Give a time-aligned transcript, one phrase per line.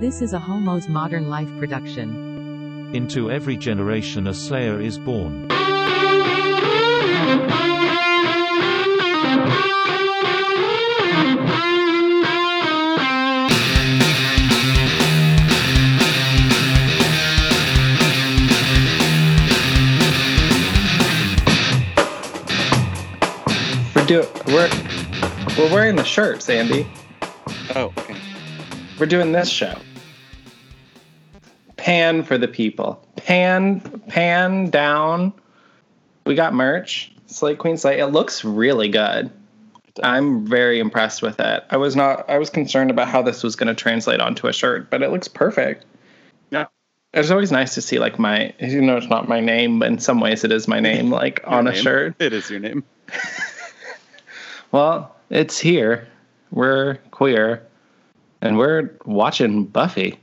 [0.00, 2.94] This is a Homo's Modern Life production.
[2.94, 5.48] Into every generation a Slayer is born.
[23.96, 24.70] We're doing we're
[25.58, 26.86] we're wearing the shirts, Andy.
[27.74, 28.16] Oh, okay.
[29.00, 29.74] We're doing this show.
[31.88, 33.02] Pan for the people.
[33.16, 35.32] Pan pan down.
[36.26, 37.10] We got merch.
[37.26, 37.98] Slate Queen Slate.
[37.98, 39.30] It looks really good.
[40.02, 41.64] I'm very impressed with it.
[41.70, 44.52] I was not I was concerned about how this was going to translate onto a
[44.52, 45.86] shirt, but it looks perfect.
[46.50, 46.66] Yeah.
[47.14, 49.98] It's always nice to see like my you know it's not my name, but in
[49.98, 52.16] some ways it is my name like on a shirt.
[52.18, 52.84] It is your name.
[54.70, 56.06] Well, it's here.
[56.50, 57.66] We're queer,
[58.42, 60.18] and we're watching Buffy,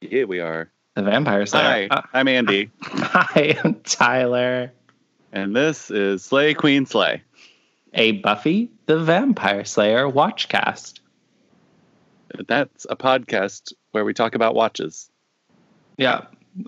[0.00, 0.70] Yeah, we are.
[0.94, 1.88] The Vampire Hi, Slayer.
[1.90, 4.72] Uh, I'm Andy, hi, I'm Tyler.
[5.32, 7.22] and this is Slay Queen Slay.
[7.94, 11.00] A Buffy the Vampire Slayer watchcast.
[12.46, 15.10] That's a podcast where we talk about watches.
[15.98, 16.22] Yeah,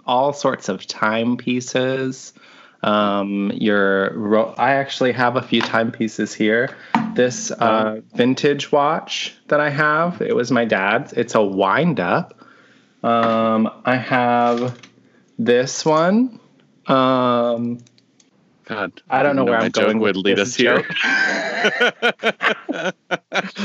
[0.06, 2.34] all sorts of timepieces.
[2.82, 6.76] Um, your ro- I actually have a few timepieces here.
[7.14, 11.14] This uh, vintage watch that I have, it was my dad's.
[11.14, 12.43] It's a wind up.
[13.04, 14.78] Um, I have
[15.38, 16.40] this one.
[16.86, 17.80] Um,
[18.64, 20.86] God, I don't know where I'm going would with lead this us here.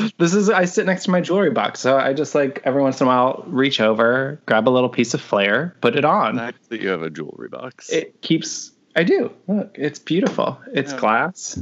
[0.18, 3.00] this is I sit next to my jewelry box, so I just like every once
[3.00, 6.36] in a while reach over, grab a little piece of flair, put it on.
[6.36, 7.90] Nice that you have a jewelry box.
[7.90, 8.72] It keeps.
[8.98, 9.32] I do.
[9.48, 10.60] Look, it's beautiful.
[10.74, 11.00] It's Yeah.
[11.00, 11.58] glass.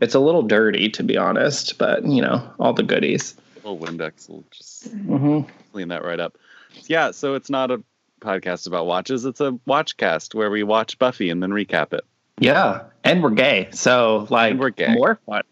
[0.00, 3.34] It's a little dirty, to be honest, but you know, all the goodies.
[3.56, 5.40] little Windex will just hmm
[5.72, 6.38] clean that right up.
[6.84, 7.82] Yeah, so it's not a
[8.20, 9.24] podcast about watches.
[9.24, 12.04] It's a watchcast where we watch Buffy and then recap it.
[12.38, 14.92] Yeah, and we're gay, so like And we're gay.
[14.94, 15.42] more fun,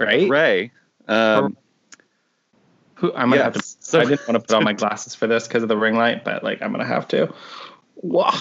[0.00, 0.28] right?
[0.28, 0.72] Ray,
[1.06, 1.56] um,
[2.96, 3.62] Who, I'm gonna have to.
[3.80, 5.94] so I didn't want to put on my glasses for this because of the ring
[5.94, 7.32] light, but like I'm gonna have to.
[7.96, 8.32] Wow.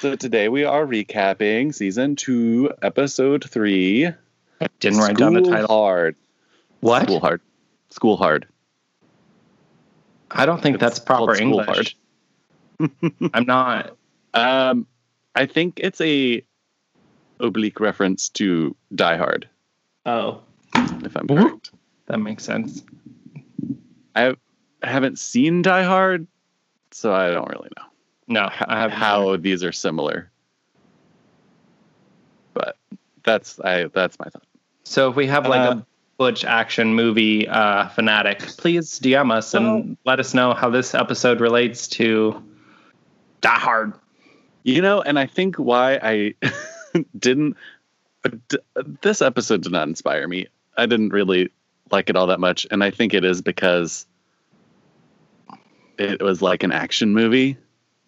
[0.00, 4.06] so today we are recapping season two, episode three.
[4.06, 5.68] I Didn't write down the title.
[5.68, 6.16] Hard.
[6.80, 7.04] What?
[7.04, 7.40] School hard.
[7.88, 8.46] School hard.
[10.30, 11.96] I don't think It's that's proper School English.
[13.34, 13.96] I'm not.
[14.34, 14.86] Um,
[15.34, 16.44] I think it's a
[17.40, 19.48] oblique reference to Die Hard,
[20.06, 20.42] Oh,
[20.74, 21.70] if I'm correct.
[22.06, 22.82] that makes sense.
[24.14, 24.34] I
[24.82, 26.26] haven't seen Die Hard,
[26.90, 27.84] so I don't really know
[28.28, 30.30] No, I have how these are similar.
[32.54, 32.76] But
[33.22, 34.46] that's I that's my thought.
[34.84, 35.86] So if we have like Uh, a
[36.20, 41.40] Butch action movie uh, fanatic, please DM us and let us know how this episode
[41.40, 42.44] relates to
[43.40, 43.94] Die Hard.
[44.62, 46.34] You know, and I think why I
[47.18, 47.56] didn't
[48.48, 48.58] d-
[49.00, 50.48] this episode did not inspire me.
[50.76, 51.48] I didn't really
[51.90, 54.06] like it all that much, and I think it is because
[55.96, 57.56] it was like an action movie.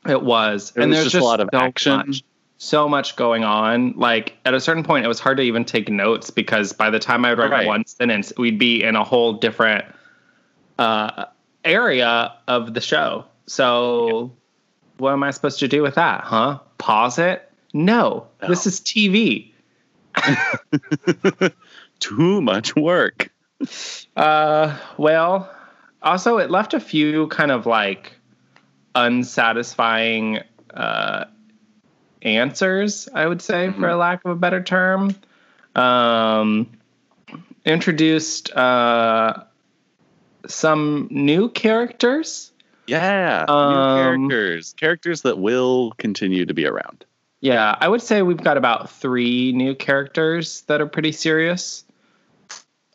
[0.07, 1.97] It was, There and was there's just a lot of so action.
[1.97, 2.23] much,
[2.63, 3.93] so much going on.
[3.97, 7.01] Like at a certain point, it was hard to even take notes because by the
[7.01, 7.67] time I would write Right.
[7.67, 9.85] one sentence, we'd be in a whole different
[10.79, 11.25] uh,
[11.65, 13.25] area of the show.
[13.47, 14.33] So,
[14.99, 16.23] what am I supposed to do with that?
[16.23, 16.61] Huh?
[16.79, 17.51] Pause it?
[17.75, 18.49] No, No.
[18.49, 19.51] this is TV.
[21.99, 23.33] Too much work.
[24.17, 25.51] Uh, well,
[26.03, 28.13] also it left a few kind of like
[28.95, 30.41] unsatisfying
[30.75, 31.25] uh,
[32.23, 33.09] answers.
[33.15, 35.15] I would say, for a lack of a better term.
[35.75, 36.71] Um,
[37.65, 39.45] introduced uh,
[40.47, 42.53] some new characters.
[42.87, 47.05] Yeah, new Um, characters, characters that will continue to be around.
[47.41, 51.85] Yeah, I would say we've got about three new characters that are pretty serious.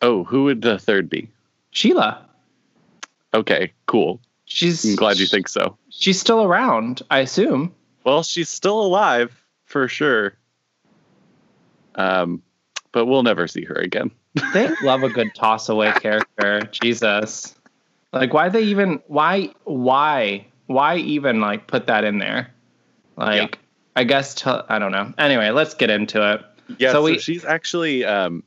[0.01, 1.29] Oh, who would the third be?
[1.71, 2.23] Sheila,
[3.33, 4.19] Okay, cool.
[4.45, 5.77] she's I'm glad you think so.
[5.89, 7.01] she's still around.
[7.12, 7.74] I assume.
[8.07, 10.33] Well, she's still alive for sure.
[11.95, 12.42] Um,
[12.94, 14.12] but we'll never see her again.
[14.54, 16.62] They love a good toss away character.
[16.71, 17.54] Jesus.
[18.13, 22.54] Like why they even why why why even like put that in there?
[23.18, 23.59] Like
[23.98, 25.13] I guess to, I don't know.
[25.18, 26.45] Anyway, let's get into it.
[26.77, 28.42] Yeah, So so, we- she's actually um,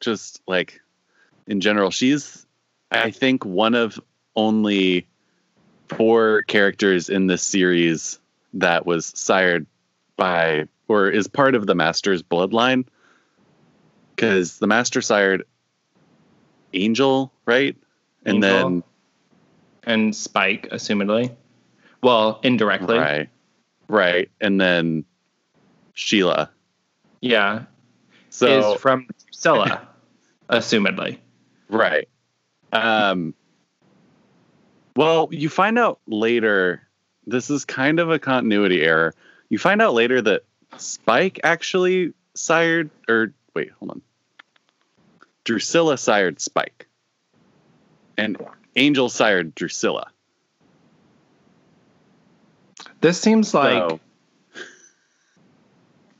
[0.00, 0.82] just like
[1.46, 2.44] in general, she's
[2.90, 3.98] I think one of
[4.36, 5.06] only
[5.88, 8.18] four characters in this series
[8.54, 9.66] that was sired
[10.16, 12.86] by or is part of the Master's bloodline.
[14.14, 15.44] Because the Master sired
[16.74, 17.76] Angel, right?
[18.24, 18.50] And Angel.
[18.50, 18.82] then
[19.84, 21.34] and Spike, assumedly.
[22.02, 22.98] Well, indirectly.
[22.98, 23.28] Right.
[23.88, 24.30] Right.
[24.40, 25.04] And then
[25.94, 26.50] Sheila.
[27.20, 27.64] Yeah.
[28.30, 29.88] So is from Drusilla,
[30.50, 31.18] assumedly.
[31.68, 32.08] Right.
[32.72, 33.34] Um
[34.96, 36.87] well, you find out later
[37.28, 39.14] this is kind of a continuity error.
[39.48, 40.42] You find out later that
[40.76, 44.02] Spike actually sired or wait, hold on.
[45.44, 46.86] Drusilla sired Spike.
[48.16, 48.36] And
[48.76, 50.08] Angel sired Drusilla.
[53.00, 54.00] This seems like So,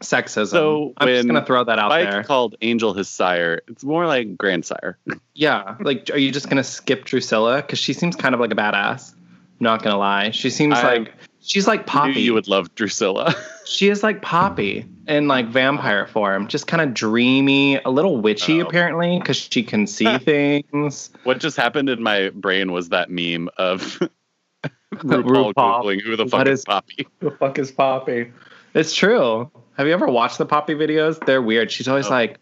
[0.01, 0.49] sexism.
[0.51, 2.03] So I'm just gonna throw that out there.
[2.03, 2.25] Spike there.
[2.25, 3.63] called Angel his sire.
[3.69, 4.99] It's more like grandsire.
[5.35, 7.59] Yeah, like, are you just gonna skip Drusilla?
[7.63, 9.15] Because she seems kind of like a badass.
[9.61, 12.21] Not gonna lie, she seems I like she's like Poppy.
[12.21, 13.35] you would love Drusilla.
[13.69, 18.63] She is like Poppy in like vampire form, just kind of dreamy, a little witchy
[18.63, 18.67] Oh.
[18.67, 21.11] apparently, because she can see things.
[21.25, 23.83] what just happened in my brain was that meme of
[24.95, 25.55] RuPaul, RuPaul.
[25.55, 27.07] googling who the fuck What is is- Poppy.
[27.21, 28.33] The fuck is Poppy?
[28.73, 29.51] It's true.
[29.77, 31.23] Have you ever watched the Poppy videos?
[31.27, 31.71] They're weird.
[31.71, 32.17] She's always No.
[32.17, 32.39] like,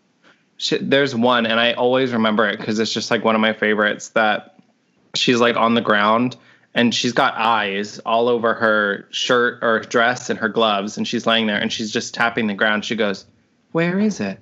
[0.59, 3.53] shit, there's one, and I always remember it because it's just like one of my
[3.53, 4.59] favorites that
[5.17, 6.37] she's like on the ground
[6.77, 11.27] and she's got eyes all over her shirt or dress and her gloves, and she's
[11.27, 12.85] laying there and she's just tapping the ground.
[12.85, 13.25] She goes,
[13.73, 14.39] Where is it?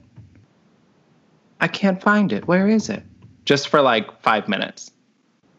[1.61, 2.47] I can't find it.
[2.47, 3.03] Where is it?
[3.45, 4.91] Just for like five minutes.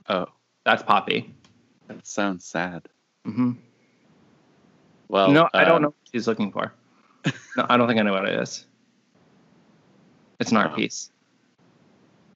[0.09, 0.27] Oh,
[0.65, 1.33] That's Poppy.
[1.87, 2.87] that sounds sad.
[3.25, 3.53] mm-hmm
[5.07, 6.73] Well, no, I don't um, know what she's looking for.
[7.57, 8.65] No, I don't think I know what it is.
[10.39, 10.75] It's an art Oh.
[10.75, 11.09] piece.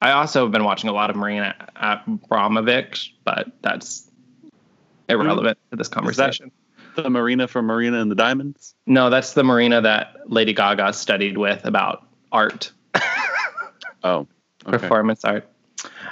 [0.01, 4.08] I also have been watching a lot of Marina Abramovic, but that's
[5.09, 6.51] irrelevant to this conversation.
[6.95, 8.75] The Marina from Marina and the Diamonds.
[8.85, 12.71] no, that's the Marina that Lady Gaga studied with about art,
[14.03, 14.27] Oh,
[14.65, 14.77] okay.
[14.77, 15.47] performance art.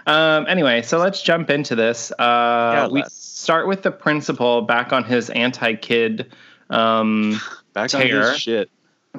[0.06, 2.12] Um, anyway, so let's jump into this.
[2.12, 3.14] Uh, we let's.
[3.16, 6.32] start with the principal back on his anti-kid
[6.70, 7.40] um,
[7.74, 8.70] Back on his shit.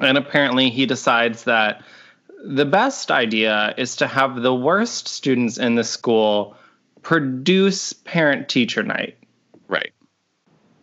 [0.01, 1.83] And apparently, he decides that
[2.43, 6.55] the best idea is to have the worst students in the school
[7.01, 9.17] produce parent teacher night.
[9.69, 9.93] Right.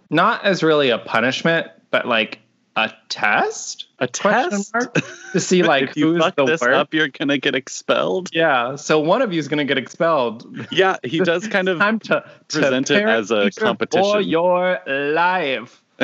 [0.08, 2.38] Not as really a punishment, but like
[2.76, 4.72] a test A test.
[4.72, 4.94] mark?
[5.32, 6.72] to see like if you who's fuck the this worst.
[6.74, 8.28] up, you're gonna get expelled.
[8.32, 10.46] Yeah, so one of you is going to get expelled.
[10.70, 14.22] Yeah, he does kind of Time to to present it as a teacher for competition.
[14.28, 15.82] your life.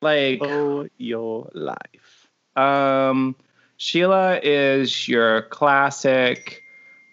[0.00, 2.28] like oh your life.
[2.56, 3.34] Um,
[3.76, 6.62] Sheila is your classic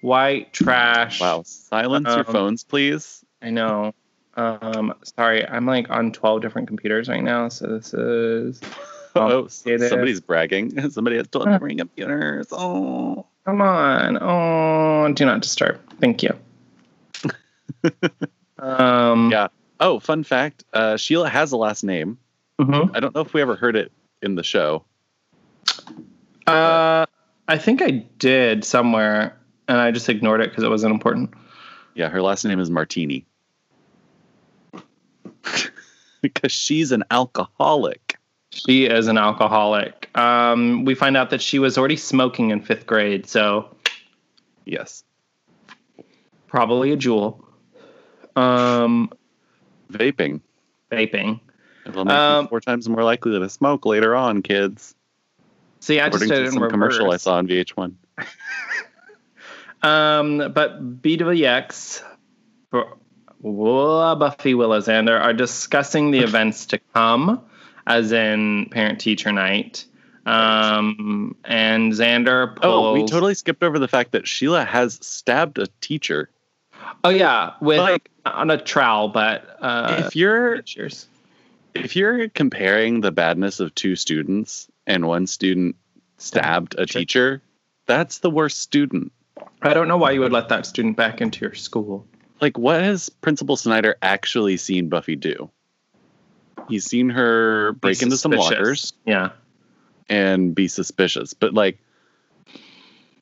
[0.02, 1.20] white trash.
[1.22, 1.44] Wow.
[1.46, 3.19] Silence your Um, phones, please.
[3.42, 3.94] I know.
[4.36, 7.50] Um, sorry, I'm like on 12 different computers right now.
[7.50, 8.62] So this is.
[9.16, 9.90] Oh, s- it is.
[9.90, 10.90] somebody's bragging.
[10.92, 12.46] Somebody has told me computers.
[12.52, 13.26] Oh.
[13.44, 14.20] Come on.
[14.22, 15.80] Oh, do not disturb.
[16.00, 16.30] Thank you.
[18.60, 19.48] um, Yeah.
[19.80, 20.64] Oh, fun fact.
[20.74, 22.20] Uh, Sheila has a last name.
[22.62, 22.96] mhm.
[22.96, 23.92] I don't know if we ever heard it
[24.22, 24.86] in the show.
[26.46, 27.06] Uh,
[27.48, 29.38] I think I did somewhere,
[29.68, 31.32] and I just ignored it because it wasn't important.
[31.96, 33.26] Yeah, her last name is Martini.
[36.22, 38.18] because she's an alcoholic.
[38.52, 40.10] She is an alcoholic.
[40.18, 43.76] Um, we find out that she was already smoking in fifth grade, so
[44.66, 45.04] Yes.
[46.48, 47.46] probably a jewel.
[48.36, 49.12] Um,
[49.92, 50.42] Vaping.
[50.92, 51.40] vaping.
[51.86, 54.96] It'll make Um, four times more likely to smoke later on, kids.
[55.80, 57.94] See, I just According did to some commercial I saw on VH1.
[59.82, 62.04] Um, but BWX,
[62.70, 62.98] for-
[63.42, 67.42] Whoa, Buffy Willow Xander are discussing the events to come,
[67.88, 69.86] as in parent teacher night.
[70.26, 72.86] Um, and Xander pulls.
[72.86, 76.30] Oh, we totally skipped over the fact that Sheila has stabbed a teacher.
[77.04, 81.08] Oh yeah, with Like- on a trowel, but uh, if you're pictures.
[81.74, 85.76] if you're comparing the badness of two students and one student
[86.18, 87.42] stabbed a teacher,
[87.86, 89.12] that's the worst student.
[89.62, 92.06] I don't know why you would let that student back into your school.
[92.42, 95.50] Like, what has Principal Snyder actually seen Buffy do?
[96.70, 99.32] He's seen her break into some lockers Yeah.
[100.08, 101.80] and be suspicious, but like,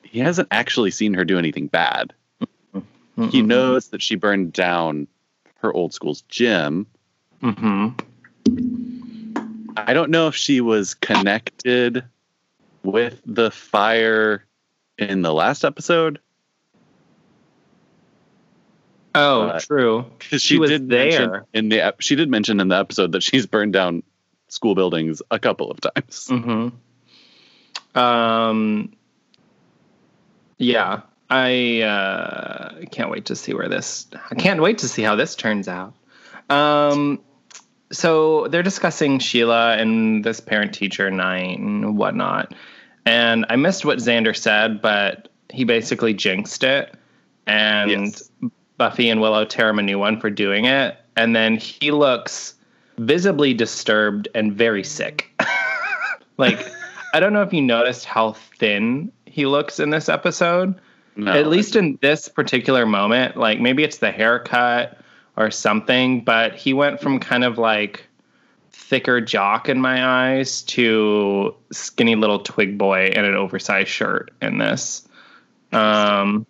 [0.02, 2.12] he hasn't actually seen her do anything bad.
[2.72, 2.80] He
[3.20, 3.46] Mm-hmm.
[3.48, 5.08] knows that she burned down
[5.56, 6.86] her old school's gym.
[7.42, 7.88] Mm-hmm.
[9.76, 12.04] I don't know if she was connected
[12.84, 14.44] with the fire
[14.98, 16.20] in the last episode
[19.20, 20.04] Oh, Uh, true.
[20.18, 21.46] because She she, was did mention there.
[21.52, 24.02] in the she did mention in the episode that she's burned down
[24.48, 26.26] school buildings a couple of times.
[26.28, 26.68] hmm
[27.94, 28.92] Um.
[30.58, 31.00] Yeah.
[31.30, 34.06] I uh, can't wait to see where this.
[34.30, 35.92] I can't wait to see how this turns out.
[36.48, 37.20] Um,
[37.92, 42.54] so they're discussing Sheila and this parent teacher night and whatnot.
[43.04, 46.94] And I missed what Xander said, but he basically jinxed it.
[47.46, 48.30] And Yes.
[48.78, 50.96] Buffy and Willow tear him a new one for doing it.
[51.16, 52.54] And then he looks
[52.96, 55.30] visibly disturbed and very sick.
[56.38, 56.58] like,
[57.12, 60.74] I don't know if you noticed how thin he looks in this episode.
[61.16, 64.98] No, At least in this particular moment, like maybe it's the haircut
[65.36, 68.06] or something, but he went from kind of like
[68.70, 74.58] thicker jock in my eyes to skinny little twig boy in an oversized shirt in
[74.58, 75.06] this.
[75.72, 76.46] Um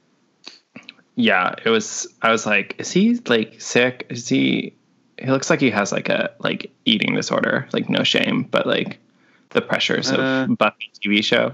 [1.18, 4.06] yeah, it was I was like, is he like sick?
[4.08, 4.74] Is he
[5.18, 8.98] he looks like he has like a like eating disorder, like no shame, but like
[9.50, 11.52] the pressures Uh, of Buffy TV show.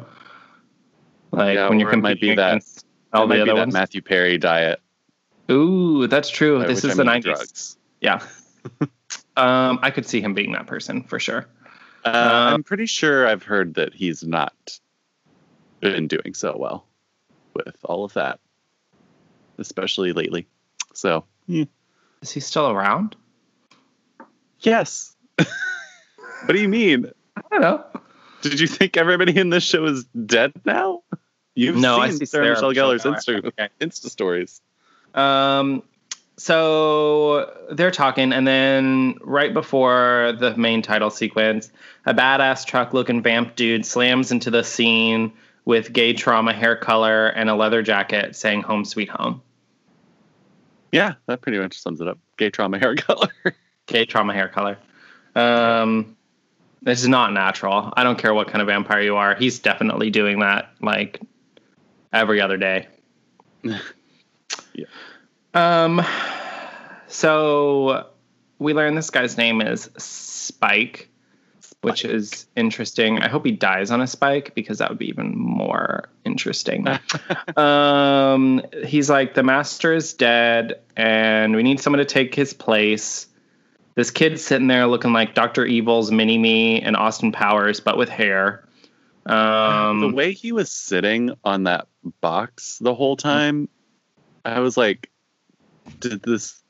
[1.33, 3.73] Like Yeah, when you're it might be competing that- against all the other that ones.
[3.73, 4.81] Matthew Perry diet.
[5.51, 6.59] Ooh, that's true.
[6.61, 7.77] by this is I the nineties.
[8.01, 8.21] Yeah.
[9.37, 11.47] um, I could see him being that person for sure.
[12.05, 14.79] Uh, Uh, I'm pretty sure I've heard that he's not
[15.81, 16.87] been doing so well
[17.55, 18.41] with all of that,
[19.59, 20.47] especially lately.
[20.93, 23.17] So, Is he still around?
[24.61, 25.15] yes.
[25.37, 27.11] what do you mean?
[27.37, 27.85] I don't know.
[28.43, 31.03] Did you think everybody in this show is dead now?
[31.55, 33.69] You've No, I seen see Sarah Sarah Michelle Gellar's Insta, Okay.
[33.81, 34.61] Insta stories.
[35.15, 35.83] Um,
[36.37, 41.71] so they're talking, and then right before the main title sequence,
[42.07, 45.33] a badass truck looking vamp dude slams into the scene
[45.65, 49.43] with gay trauma hair color and a leather jacket saying home sweet home.
[50.93, 52.19] Yeah, that pretty much sums it up.
[52.37, 53.31] Gay trauma hair color.
[53.87, 54.79] Gay trauma hair color.
[55.35, 56.17] Um,
[56.83, 57.93] this is not natural.
[57.97, 59.35] I don't care what kind of vampire you are.
[59.35, 61.21] He's definitely doing that like
[62.13, 62.89] every other day.
[64.75, 64.87] Yeah.
[65.55, 66.03] Um.
[67.07, 68.09] So
[68.59, 71.09] we learn this guy's name is Spike,
[71.85, 73.21] which is interesting.
[73.21, 76.87] I hope he dies on a spike because that would be even more interesting.
[77.57, 83.27] um, he's like the master is dead, and we need someone to take his place.
[83.95, 88.09] This kid's sitting there looking like Doctor Evil's mini me and Austin Powers, but with
[88.09, 88.67] hair.
[89.27, 91.87] Um, the way he was sitting on that
[92.21, 93.69] box the whole time,
[94.45, 95.11] I was like,
[96.01, 96.63] did this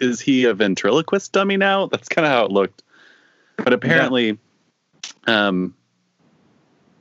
[0.00, 1.86] is he a ventriloquist dummy now?
[1.86, 2.82] That's kind of how it looked.
[3.64, 4.38] But apparently,
[5.26, 5.74] um,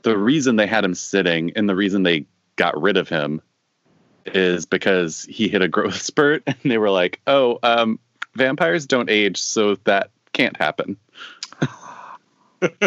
[0.03, 2.25] the reason they had him sitting and the reason they
[2.55, 3.41] got rid of him
[4.25, 7.99] is because he hit a growth spurt and they were like, oh, um,
[8.35, 10.97] vampires don't age, so that can't happen.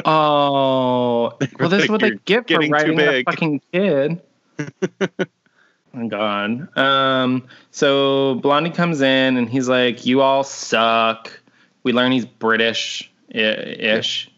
[0.05, 3.63] Oh, well, this is like, what they "You're get for getting writing that big." fucking
[3.73, 4.21] kid.
[5.01, 6.77] oh God.
[6.77, 7.49] Um.
[7.71, 11.41] So Blondie comes in and he's like, "You all suck."
[11.85, 14.31] We learn he's British ish.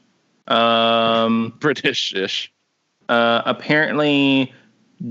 [0.46, 1.54] Um.
[1.60, 2.52] British-ish.
[3.08, 3.42] Uh.
[3.44, 4.52] Apparently,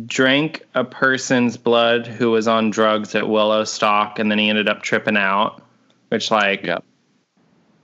[0.05, 4.81] drank a person's blood who was on drugs at Willowstock, and then he ended up
[4.81, 5.61] tripping out.
[6.09, 6.79] Which, like, Yeah.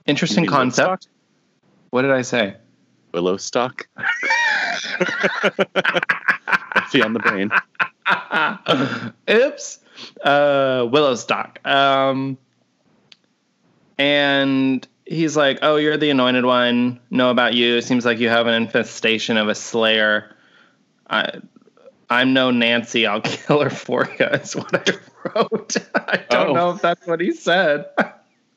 [0.06, 1.08] interesting concept.
[1.90, 2.56] What did I say?
[3.12, 3.88] Willow stock.
[6.76, 7.52] Effie on the brain.
[9.30, 9.80] Oops.
[10.24, 11.66] Uh, Willowstock.
[11.66, 12.38] Um,
[13.98, 17.00] and he's like, "Oh, you're the anointed one.
[17.10, 17.82] Know about you.
[17.82, 20.34] Seems like you have an infestation of a slayer.
[21.10, 21.40] I,
[22.10, 23.06] I'm no Nancy.
[23.08, 24.94] I'll kill her for you." Is what I
[25.36, 25.76] wrote.
[25.96, 26.54] I don't Oh.
[26.54, 27.86] know if that's what he said.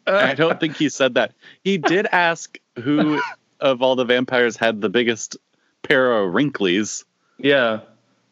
[0.07, 1.33] I don't think he said that.
[1.65, 3.21] He did ask who
[3.61, 5.37] of all the vampires had the biggest
[5.83, 7.05] pair of wrinklies.
[7.39, 7.81] Yeah,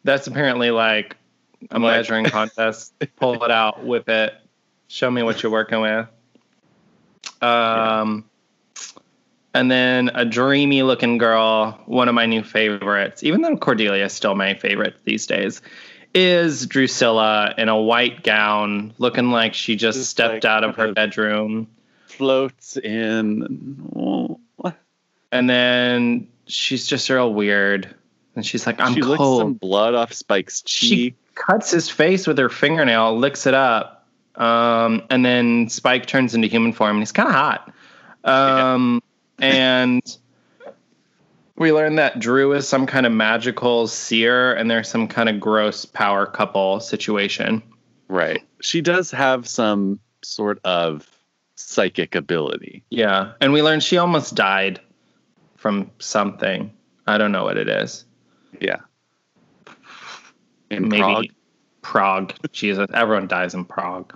[0.03, 1.15] that's apparently like
[1.69, 2.93] a measuring contest.
[3.17, 4.33] Pull it out, whip it,
[4.89, 6.07] show me what you're working with.
[7.41, 8.25] Um,
[9.53, 14.13] and then a dreamy looking girl, one of my new favorites, even though Cordelia is
[14.13, 15.61] still my favorite these days,
[16.13, 20.75] is Drusilla in a white gown, looking like she just, Just stepped like out of
[20.77, 21.67] her of- bedroom.
[22.07, 23.89] Floats in.
[23.95, 24.39] Oh,
[25.31, 27.93] And then she's just real weird.
[28.35, 29.41] And she's like, I'm she licks cold.
[29.41, 30.89] some blood off Spike's cheek.
[30.89, 34.00] she cuts his face with her fingernail, licks it up,
[34.41, 37.73] um, and then Spike turns into human form, and he's kind of hot.
[38.23, 39.03] Um,
[39.39, 40.01] and
[41.55, 45.39] we learn that Drew is some kind of magical seer, and there's some kind of
[45.39, 47.61] gross power couple situation.
[48.07, 48.43] Right.
[48.61, 51.07] She does have some sort of
[51.53, 52.83] psychic ability.
[52.89, 54.81] Yeah, and we learn she almost died
[55.55, 56.73] from something.
[57.05, 58.05] I don't know what it is.
[58.59, 58.77] Yeah.
[60.71, 61.01] In Maybe.
[61.01, 61.25] Prague.
[61.83, 62.33] Prague.
[62.51, 64.15] Jesus, everyone dies in Prague.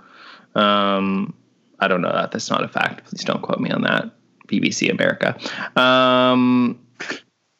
[0.56, 1.34] Um,
[1.80, 2.32] I don't know that.
[2.32, 3.04] That's not a fact.
[3.04, 4.10] Please don't quote me on that.
[4.48, 5.36] BBC America.
[5.80, 6.78] Um,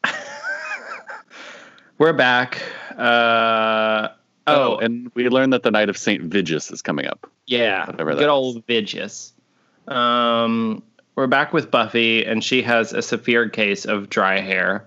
[1.99, 2.62] we're back.
[2.97, 4.09] Uh,
[4.49, 7.29] Oh, oh, and we learned that the night of Saint Vigeous is coming up.
[7.49, 9.33] yeah, whatever good old Vigeous.
[9.88, 10.85] Um,
[11.17, 14.87] we're back with Buffy, and she has a severe case of dry hair,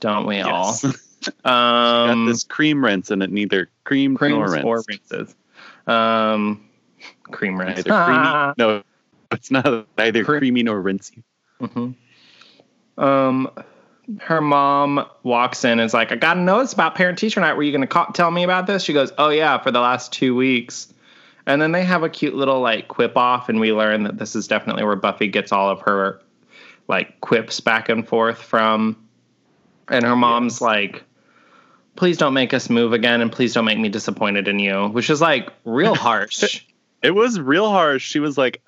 [0.00, 0.84] don't we Yes.
[0.84, 0.92] all?
[1.44, 4.64] Um, Got this cream rinse and it neither cream nor rinse.
[4.64, 5.34] or rinses.
[5.86, 6.64] Um,
[7.24, 7.82] cream rinse.
[7.82, 8.52] Creamy.
[8.58, 8.82] No,
[9.32, 11.22] it's not either Cre- creamy nor rinsey.
[11.60, 11.94] Mhm.
[12.96, 13.50] Um,
[14.20, 17.54] her mom walks in and is like, I got a notice about parent teacher night.
[17.56, 18.82] Were you going to ca- tell me about this?
[18.82, 20.92] She goes, Oh, yeah, for the last two weeks.
[21.46, 24.34] And then they have a cute little like quip off, and we learn that this
[24.36, 26.20] is definitely where Buffy gets all of her
[26.88, 28.96] like quips back and forth from.
[29.88, 30.60] And her mom's Yes.
[30.62, 31.04] like,
[31.96, 35.10] Please don't make us move again, and please don't make me disappointed in you, which
[35.10, 36.64] is like real harsh.
[37.02, 38.04] It was real harsh.
[38.04, 38.62] She was like,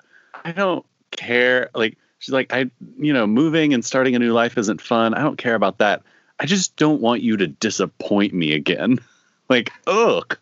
[0.45, 1.69] I don't care.
[1.75, 5.13] Like, she's like, I, you know, moving and starting a new life isn't fun.
[5.13, 6.03] I don't care about that.
[6.39, 8.99] I just don't want you to disappoint me again.
[9.49, 10.37] Like, ugh.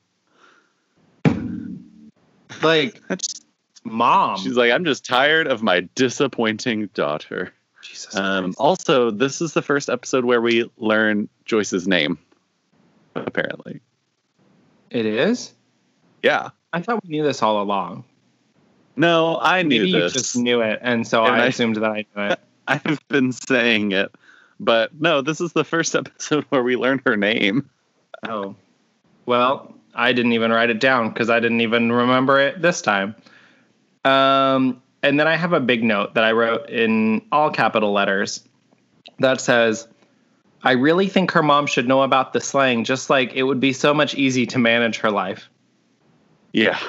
[2.61, 3.41] like, That's,
[3.83, 4.37] mom.
[4.37, 7.51] she's like, I'm just tired of my disappointing daughter.
[7.81, 12.19] Jesus Um, also, this is the first episode where we learn Joyce's name.
[13.15, 13.79] Apparently,
[14.91, 15.55] it is?
[16.21, 16.49] yeah.
[16.73, 18.03] I thought we knew this all along.
[18.95, 20.13] No, I knew Maybe this.
[20.13, 22.39] you just knew it, and so And I, I- assumed that I knew it.
[22.67, 24.11] I've been saying it,
[24.59, 27.67] but no, this is the first episode where we learn her name.
[28.27, 28.55] Oh,
[29.25, 33.15] well, I didn't even write it down because I didn't even remember it this time.
[34.05, 38.43] Um, and then I have a big note that I wrote in all capital letters
[39.19, 39.87] that says,
[40.63, 43.73] "I really think her mom should know about the slang, just like it would be
[43.73, 45.49] so much easy to manage her life."
[46.53, 46.79] Yeah.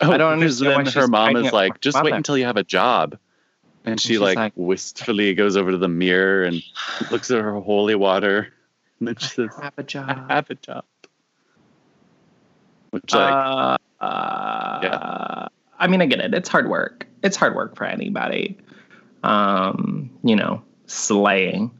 [0.00, 2.64] Oh, I don't understand why her mom is like, just wait until you have a
[2.64, 3.18] job.
[3.84, 6.62] And she she's like, like- wistfully goes over to the mirror and
[7.10, 8.52] looks at her holy water.
[8.98, 10.30] And then she says, Have a I job.
[10.30, 10.84] have a job.
[12.90, 16.32] Which like uh, uh, I mean, I get it.
[16.34, 17.06] It's hard work.
[17.22, 18.56] It's hard work for anybody.
[19.22, 21.70] Um, you know, slaying,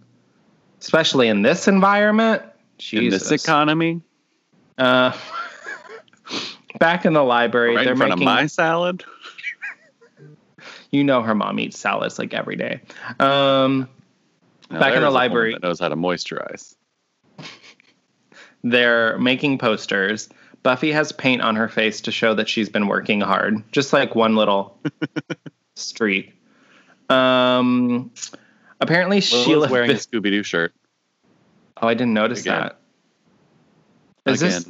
[0.80, 2.42] especially in this environment.
[2.92, 4.02] in this economy,
[4.76, 5.16] uh,
[6.78, 8.28] back in the library, right they're in front making.
[8.28, 9.04] of my salad.
[10.90, 12.80] you know, her mom eats salads like every day.
[13.20, 13.88] Um,
[14.70, 15.52] Now, Back in the there's a woman library.
[15.54, 16.74] that knows how to moisturize.
[18.64, 20.28] they're making posters.
[20.62, 24.14] Buffy has paint on her face to show that she's been working hard, just like
[24.14, 24.78] one little
[25.76, 26.34] streak.
[27.08, 28.10] Um,
[28.80, 29.68] apparently Lila's Sheila.
[29.70, 30.74] wearing a Scooby Doo shirt.
[31.80, 32.70] oh, I didn't notice Again.
[34.24, 34.32] that.
[34.32, 34.68] Is this?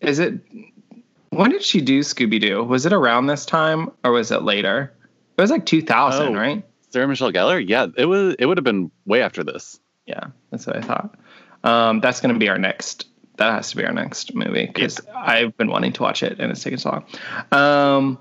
[0.00, 0.40] Is it?
[1.30, 2.62] When did she do Scooby Doo?
[2.64, 4.92] Was it around this time or was it later?
[5.38, 6.38] It was like 2000, Oh.
[6.38, 6.64] right?
[6.90, 7.64] Sarah Michelle Gellar?
[7.66, 8.34] Yeah, it was.
[8.38, 9.78] It would have been way after this.
[10.06, 11.14] Yeah, that's what I thought.
[11.62, 13.06] Um, that's going to be our next.
[13.36, 16.50] That has to be our next movie because I've been wanting to watch it and
[16.50, 17.04] it's taken so long.
[17.52, 18.18] Um,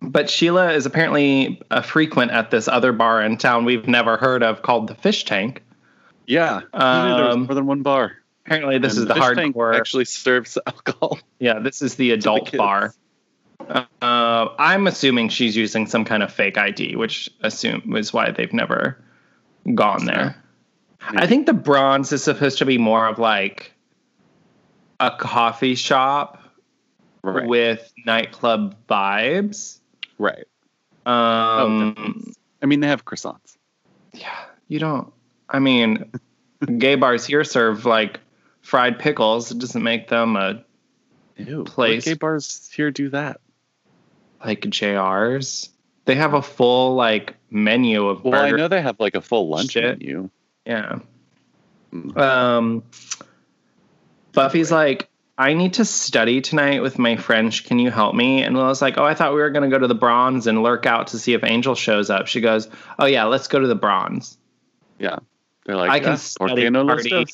[0.00, 4.42] but Sheila is apparently a frequent at this other bar in town we've never heard
[4.42, 5.62] of called the Fish Tank.
[6.26, 8.12] Yeah, who knew there was Um, more than one bar.
[8.46, 9.76] Apparently, this And is the Tank hardcore.
[9.76, 11.18] Actually, serves alcohol.
[11.38, 12.94] yeah, this is the to the adult bar.
[13.68, 13.84] Uh,
[14.58, 19.02] I'm assuming she's using some kind of fake ID, which assume is why they've never
[19.74, 20.36] gone there.
[21.00, 23.72] I think the bronze is supposed to be more of like
[25.00, 26.42] a coffee shop
[27.22, 27.46] Right.
[27.48, 29.80] with nightclub vibes.
[30.18, 30.44] right.
[31.04, 32.32] Um, definitely.
[32.62, 33.56] I mean, they have croissants.
[34.12, 35.12] yeah, you don't.
[35.48, 36.12] I mean,
[36.78, 38.20] gay bars here serve like
[38.66, 39.52] fried pickles.
[39.52, 40.64] It doesn't make them a
[41.36, 41.58] Ew.
[41.58, 42.04] what Place.
[42.04, 43.40] Gay bars here do that.
[44.44, 45.68] like JRs.
[46.04, 49.48] They have a full like menu of Well, I know they have like a full
[49.48, 49.98] lunch Shit.
[50.00, 50.30] menu.
[50.64, 50.98] Yeah.
[51.92, 52.16] Mm.
[52.18, 52.82] Um,
[54.32, 57.64] Buffy's like, I need to study tonight with my French.
[57.64, 58.42] Can you help me?
[58.42, 60.62] And Lila's like, Oh, I thought we were going to go to the Bronze and
[60.62, 62.26] lurk out to see if Angel shows up.
[62.26, 64.38] She goes, Oh, yeah, let's go to the Bronze.
[64.98, 65.18] Yeah,
[65.64, 67.26] they're like, I can "Ah, ¿por study party."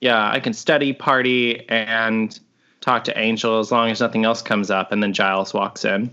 [0.00, 2.38] Dos?" Yeah, I can study, party, and
[2.80, 4.92] talk to Angel as long as nothing else comes up.
[4.92, 6.10] And then Giles walks in.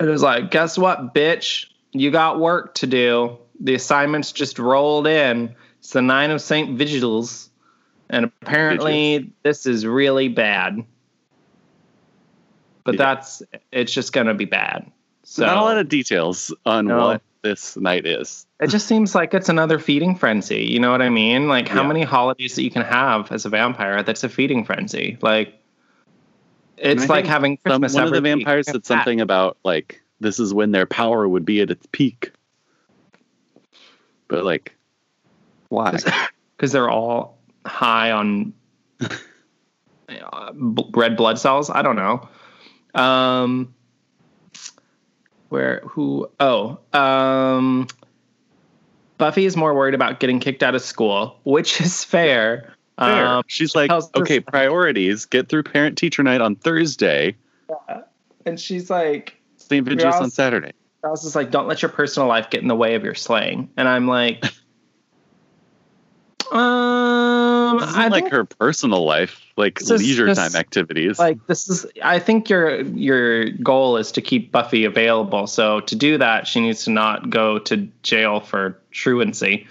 [0.00, 1.66] And is like, Guess what, bitch?
[1.92, 3.38] You got work to do.
[3.60, 5.54] The assignments just rolled in.
[5.80, 6.76] It's the Nine of St.
[6.76, 7.50] Vigils.
[8.10, 10.84] And apparently, this is really bad.
[12.84, 12.98] But Yeah.
[12.98, 14.90] that's, it's just going to be bad.
[15.24, 16.98] So Not a lot of details on No.
[16.98, 18.46] what this night is.
[18.60, 20.64] it just seems like it's another feeding frenzy.
[20.66, 21.48] You know what I mean?
[21.48, 21.88] Like, how Yeah.
[21.88, 25.16] many holidays that you can have as a vampire that's a feeding frenzy?
[25.22, 25.54] Like,
[26.76, 28.44] It's like think having Some, Christmas one of the every week.
[28.46, 32.32] vampires said something about like this is when their power would be at its peak.
[34.28, 34.74] But like,
[35.70, 35.96] why?
[36.56, 38.52] because they're all high on
[39.00, 41.70] uh, b- red blood cells.
[41.70, 42.28] I don't know.
[42.94, 43.74] Um,
[45.48, 46.30] where who?
[46.40, 47.86] Oh, um,
[49.18, 52.74] Buffy is more worried about getting kicked out of school, which is fair.
[52.98, 53.26] Fair.
[53.26, 55.24] Um, She's like, okay, priorities.
[55.24, 57.36] Get through parent teacher night on Thursday.
[58.44, 59.86] and she's like, St.
[59.86, 60.72] Vigilus all- on Saturday.
[61.04, 63.14] I was just like, don't let your personal life get in the way of your
[63.14, 63.70] slaying.
[63.76, 64.44] And I'm like,
[66.50, 66.60] um,
[67.76, 71.18] This isn't I like her personal life, like This is leisure time activities.
[71.18, 75.94] like this is i think your your goal is to keep buffy available so to
[75.96, 79.66] do that she needs to not go to jail for truancy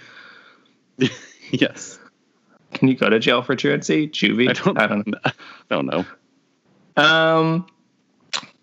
[1.50, 1.98] yes.
[2.74, 5.32] can you go to jail for truancy juvie I don't, i don't know I
[5.70, 6.04] don't know.
[6.96, 7.66] um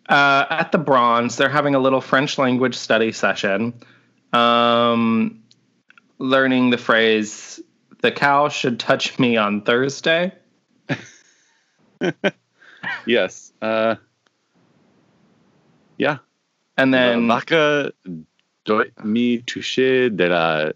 [0.08, 3.74] uh, at the bronze they're having a little french language study session
[4.34, 5.42] um
[6.20, 7.60] learning the phrase
[8.06, 10.32] the cow should touch me on thursday
[13.06, 13.52] Yes.
[13.62, 13.96] Uh,
[15.98, 16.18] yeah.
[16.78, 17.92] and La then vaca
[18.66, 20.72] doit me toucher de la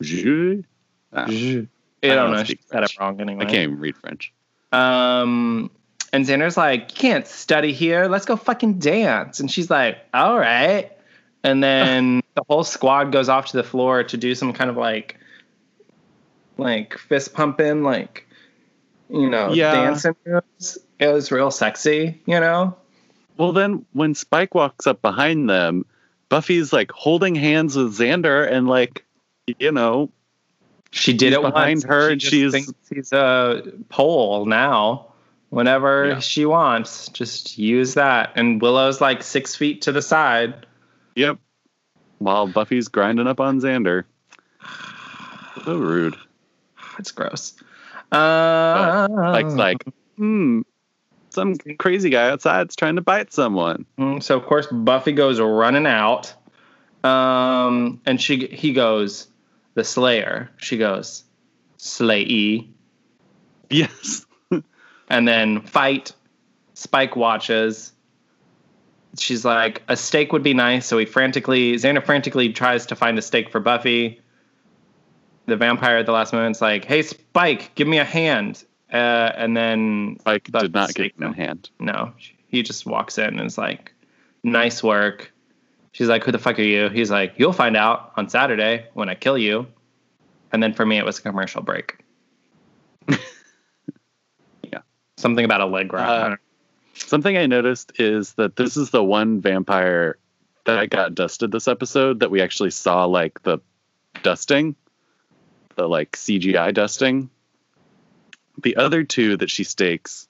[0.00, 0.64] jus.
[1.12, 1.68] Ah, i don't
[2.02, 4.32] don't know she said it wrong anyway I can't even read French.
[4.72, 5.70] Um,
[6.14, 8.06] and Xander's like, you can't study here.
[8.06, 9.40] Let's go fucking dance.
[9.40, 10.90] And she's like, all right.
[11.44, 14.78] And then the whole squad goes off to the floor to do some kind of
[14.78, 15.18] like,
[16.58, 18.26] like fist pumping, like,
[19.10, 19.72] you know, Yeah.
[19.72, 20.78] dancing moves.
[20.98, 22.76] It was real sexy, you know?
[23.36, 25.84] Well, then when Spike walks up behind them,
[26.28, 29.04] Buffy's like holding hands with Xander and like,
[29.58, 30.10] you know,
[30.92, 31.84] She did it behind once.
[31.84, 35.06] her She and she's- thinks he's a pole now.
[35.50, 36.18] Whenever Yeah.
[36.20, 38.32] she wants, just use that.
[38.36, 40.66] And Willow's like six feet to the side.
[41.14, 41.38] yep.
[42.18, 44.04] While Buffy's grinding up on Xander.
[45.64, 46.16] So rude.
[46.98, 47.54] It's gross.
[48.10, 49.84] Uh, Spike's like,
[50.16, 50.62] hmm,
[51.30, 53.86] some crazy guy outside's trying to bite someone.
[53.98, 56.34] Mm, so of course Buffy goes running out,
[57.04, 59.28] um, and she he goes
[59.74, 60.50] the Slayer.
[60.58, 61.24] She goes
[61.78, 62.72] Slay E,
[63.72, 64.26] Yes.
[65.08, 66.12] and then fight.
[66.74, 67.92] Spike watches.
[69.18, 70.86] She's like, a steak would be nice.
[70.86, 74.20] So he frantically, Xander frantically tries to find a steak for Buffy.
[75.52, 78.64] The vampire at the last moment's like, hey, Spike, give me a hand.
[78.90, 81.68] Uh, and then Spike Buffy did not give him a hand.
[81.78, 82.14] No,
[82.48, 83.92] he just walks in and is like,
[84.42, 85.30] nice work.
[85.92, 86.88] She's like, who the fuck are you?
[86.88, 89.66] He's like, you'll find out on Saturday when I kill you.
[90.52, 91.98] And then for me, it was a commercial break.
[94.72, 94.80] Yeah.
[95.18, 96.08] Something about a leg wrap.
[96.08, 96.36] Uh,
[96.94, 100.16] Something I noticed is that this is the one vampire
[100.64, 103.58] that I got dusted this episode that we actually saw like the
[104.22, 104.76] dusting,
[105.76, 107.30] the like CGI dusting.
[108.62, 110.28] The other two that she stakes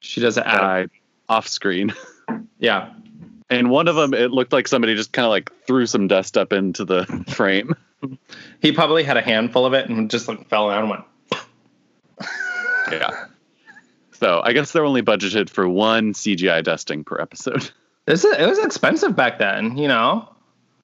[0.00, 0.90] she does it out.
[1.28, 1.94] off screen.
[2.60, 2.92] Yeah.
[3.48, 6.36] And one of them, it looked like somebody just kind of like threw some dust
[6.38, 7.74] up into the frame.
[8.60, 11.04] He probably had a handful of it and just like fell down and went,
[12.92, 13.24] Yeah.
[14.12, 17.70] So I guess they're only budgeted for one CGI dusting per episode.
[18.06, 20.28] this is, it was expensive back then, you know?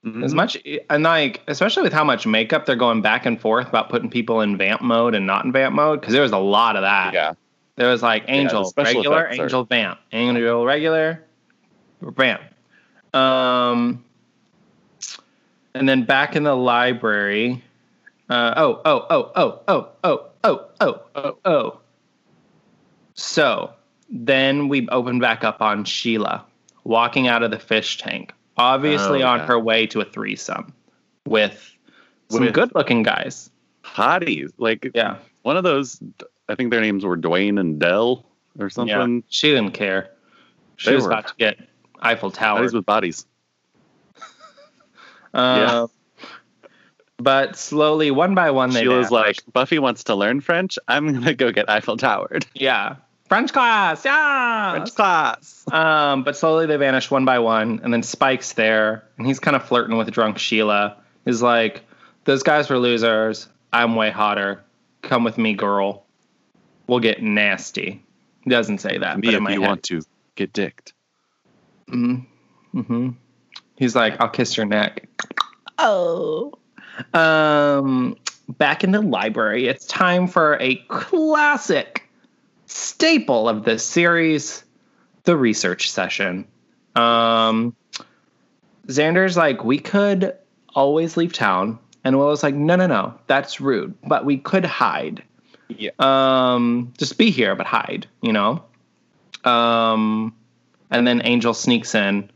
[0.07, 0.23] Mm-hmm.
[0.23, 0.57] As much
[0.89, 4.41] and like especially with how much makeup they're going back and forth about putting people
[4.41, 7.13] in vamp mode and not in vamp mode because there was a lot of that.
[7.13, 7.35] Yeah.
[7.75, 11.25] There was like angel, special regular, effects are- vamp, angel, regular,
[12.01, 12.41] vamp.
[13.13, 14.05] Um,
[15.75, 17.63] and then back in the library.
[18.29, 21.81] Uh, oh, oh, oh, oh, oh, oh, oh, oh, oh, oh.
[23.15, 23.73] So
[24.09, 26.45] then we open back up on Sheila
[26.85, 29.47] walking out of the fish tank, obviously Oh, on yeah.
[29.47, 30.73] her way to a threesome
[31.27, 31.73] with
[32.31, 33.51] some With- good-looking guys.
[33.85, 34.53] Hotties.
[34.59, 36.01] Like Yeah, one of those,
[36.49, 38.25] I think their names were Dwayne and Dell
[38.59, 39.17] or something.
[39.17, 39.21] yeah.
[39.29, 40.11] She didn't care.
[40.77, 41.59] She They was were- about to get
[42.01, 42.61] Eiffel Tower.
[42.61, 43.27] Hotties with bodies.
[45.35, 45.87] Uh,
[47.19, 49.43] But slowly, one by one, they Sheila's vanished.
[49.47, 50.79] like, Buffy wants to learn French.
[50.89, 52.47] I'm going to go get Eiffel Towered.
[52.55, 52.97] yeah,
[53.29, 54.73] French class, yeah.
[54.73, 55.65] French class.
[55.73, 59.57] Um, but slowly they vanish one by one, and then Spike's there, and he's kind
[59.57, 60.97] of flirting with drunk Sheila.
[61.25, 61.83] He's like,
[62.25, 63.49] "Those guys were losers.
[63.73, 64.63] I'm way hotter.
[65.03, 66.05] Come with me, girl.
[66.87, 68.03] We'll get nasty."
[68.43, 70.03] He doesn't say that, Me but if you head, want to
[70.37, 70.93] get dicked.
[71.89, 72.21] hmm
[73.77, 75.09] He's like, I'll kiss your neck.
[75.79, 76.53] Oh.
[77.13, 78.17] Um,
[78.49, 82.06] back in the library, it's time for a classic
[82.67, 84.65] staple of this series,
[85.25, 86.47] the research session.
[86.95, 87.75] Um,
[88.87, 90.35] Xander's like, we could
[90.75, 91.79] always leave town.
[92.05, 93.95] And Willow's like, no, no, no, that's rude.
[94.05, 95.23] But we could hide.
[95.69, 95.91] Yeah.
[95.99, 98.63] Um, just be here, but hide, you know?
[99.45, 100.35] Um,
[100.91, 102.31] and then Angel sneaks in.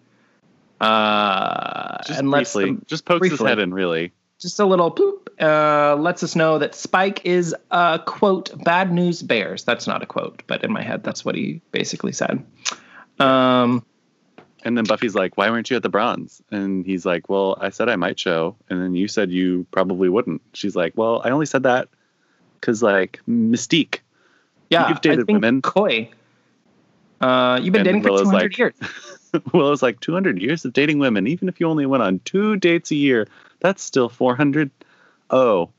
[0.81, 3.75] Uh, Just and lets briefly, them, just pokes his head in.
[3.75, 8.93] Really, just a little poop uh, lets us know that Spike is uh, quote bad
[8.93, 9.65] news bears.
[9.65, 12.45] That's not a quote, but in my head, that's what he basically said.
[13.19, 13.85] Um,
[14.65, 17.71] and then Buffy's like, "Why weren't you at the bronze?" And he's like, "Well, I
[17.71, 21.31] said I might show, and then you said you probably wouldn't." She's like, "Well, I
[21.31, 21.89] only said that
[22.61, 24.01] because like mystique."
[24.71, 25.63] yeah, You've dated I think women.
[25.63, 26.11] Coy.
[27.21, 28.75] Uh, you've been And dating for 200 like- years.
[29.53, 31.27] well, it's like 200 years of dating women.
[31.27, 33.27] Even if you only went on two dates a year,
[33.61, 34.71] that's still 400.
[35.31, 35.71] Oh,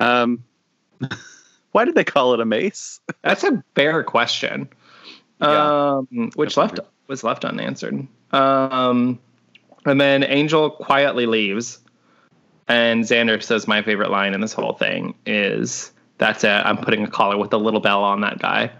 [0.00, 0.42] um,
[1.72, 3.00] why did they call it a mace?
[3.22, 4.68] That's a fair question.
[5.40, 5.98] Yeah.
[5.98, 8.06] Um, which left was left unanswered.
[8.32, 9.18] Um,
[9.84, 11.78] and then Angel quietly leaves,
[12.66, 16.48] and Xander says, "My favorite line in this whole thing is that's it.
[16.48, 18.72] I'm putting a collar with a little bell on that guy.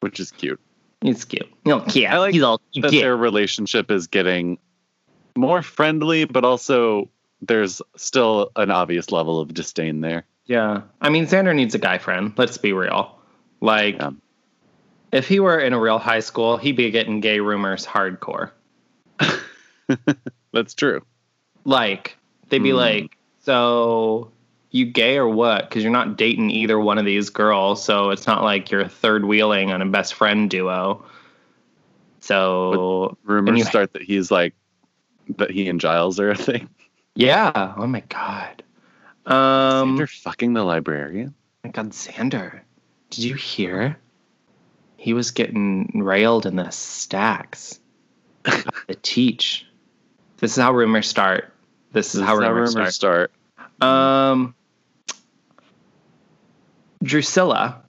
[0.00, 0.60] Which is cute.
[1.02, 1.50] He's cute.
[1.64, 3.02] No, yeah, I like he's all That cute.
[3.02, 4.58] their relationship is getting
[5.40, 7.08] more friendly, but also
[7.42, 10.24] there's still an obvious level of disdain there.
[10.46, 12.32] Yeah, I mean Xander needs a guy friend.
[12.36, 13.16] Let's be real.
[13.60, 14.10] Like, Yeah.
[15.12, 18.50] if he were in a real high school, he'd be getting gay rumors hardcore.
[20.52, 21.02] That's true.
[21.64, 22.16] like
[22.48, 22.76] they'd be Hmm.
[22.76, 24.32] like so
[24.70, 28.26] you gay or what because you're not dating either one of these girls so it's
[28.26, 31.04] not like you're third wheeling on a best friend duo
[32.20, 34.54] so Rumors you- start that he's like
[35.38, 36.68] that he and Giles are a thing.
[37.14, 37.74] yeah.
[37.76, 38.62] Oh my god.
[39.26, 41.34] Um They're fucking the librarian.
[41.64, 42.60] my god xander.
[43.10, 43.98] Did you hear?
[44.96, 47.78] He was getting railed in the stacks.
[48.86, 49.66] The teach.
[50.38, 51.52] This is how rumors start.
[51.92, 53.30] This is This how is rumors, start.
[53.80, 53.82] start.
[53.82, 54.54] Um,
[57.02, 57.82] Drusilla,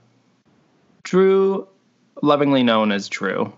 [1.03, 1.67] Drew,
[2.21, 3.51] lovingly known as Drew,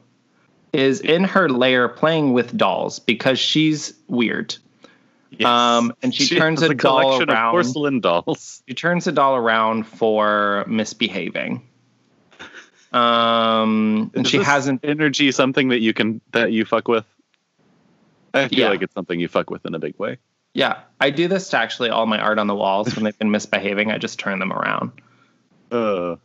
[0.73, 4.55] is in her lair playing with dolls because she's weird.
[5.29, 5.47] Yes.
[5.47, 7.47] Um, and she turns has a doll collection around.
[7.47, 8.61] of porcelain dolls.
[8.67, 11.61] She turns a doll around for misbehaving.
[12.91, 14.81] Um, and Is she hasn't.
[14.83, 17.05] energy something that you can that you fuck with.
[18.35, 18.69] I feel Yeah.
[18.69, 20.17] like it's something you fuck with in a big way.
[20.53, 23.31] Yeah, I do this to actually all my art on the walls when they've been
[23.31, 23.91] misbehaving.
[23.91, 24.91] I just turn them around.
[25.71, 26.17] Uh,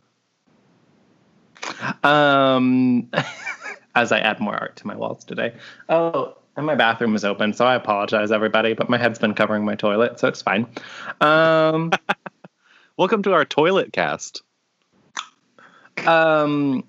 [2.03, 3.09] Um,
[3.99, 5.53] as I add more art to my walls today.
[5.89, 8.73] Oh, and my bathroom is open, so I apologize, everybody.
[8.73, 10.67] But my head's been covering my toilet, so it's fine.
[11.21, 11.91] Um,
[12.97, 14.41] welcome to our toilet cast.
[16.07, 16.83] um,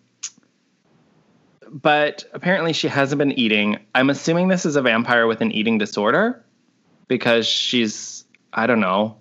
[1.68, 3.78] but apparently she hasn't been eating.
[3.94, 6.44] I'm assuming this is a vampire with an eating disorder
[7.08, 8.24] because she's.
[8.52, 9.16] I don't know.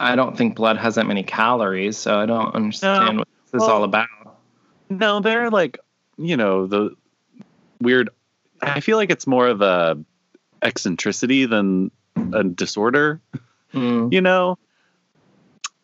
[0.00, 3.18] I don't think blood has that many calories, so I don't understand No.
[3.20, 4.08] what this is all about.
[4.90, 5.78] No, they're like,
[6.18, 6.90] you know, the
[7.80, 8.10] weird.
[8.62, 9.98] I feel like it's more of a
[10.62, 11.90] eccentricity than
[12.32, 13.20] a disorder.
[13.72, 14.08] Hmm.
[14.10, 14.58] You know,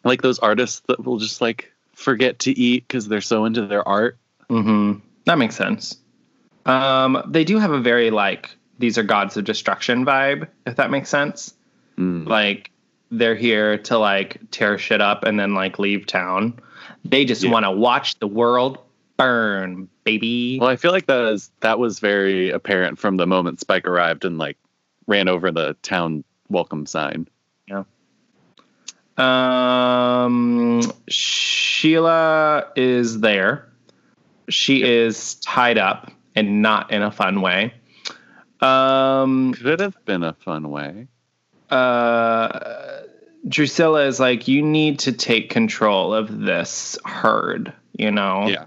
[0.05, 3.87] like those artists that will just like forget to eat because they're so into their
[3.87, 4.19] art.
[4.49, 4.95] hmm
[5.27, 5.99] That makes sense.
[6.67, 10.91] Um, they do have a very like these are gods of destruction vibe, if that
[10.91, 11.55] makes sense.
[11.99, 12.27] Mm.
[12.27, 12.71] Like
[13.11, 16.59] they're here to like tear shit up and then like leave town.
[17.05, 17.51] They just Yeah.
[17.51, 18.79] want to watch the world
[19.21, 20.59] burn, baby.
[20.61, 24.25] Well, I feel like that is that was very apparent from the moment Spike arrived
[24.25, 24.57] and like
[25.07, 27.29] ran over the town welcome sign.
[27.69, 27.85] Yeah.
[29.19, 33.69] Um, Sheila is there.
[34.49, 37.75] She is tied up and not in a fun way.
[38.61, 41.07] Um, Could have been a fun way.
[41.71, 43.01] uh,
[43.49, 47.73] Drusilla is like, you need to take control of this herd.
[47.97, 48.65] You know, Yeah.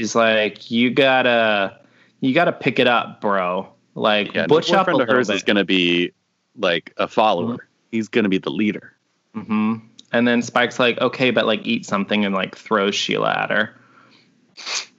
[0.00, 1.78] She's like, you gotta,
[2.20, 3.68] you gotta pick it up, bro.
[3.94, 5.36] Like, Yeah, butch up a little hers bit.
[5.36, 6.12] is to be
[6.56, 7.68] like a follower.
[7.90, 8.94] He's going to be the leader.
[9.34, 9.76] hmm
[10.12, 13.76] And then Spike's like, okay, but like eat something and like throws Sheila at her.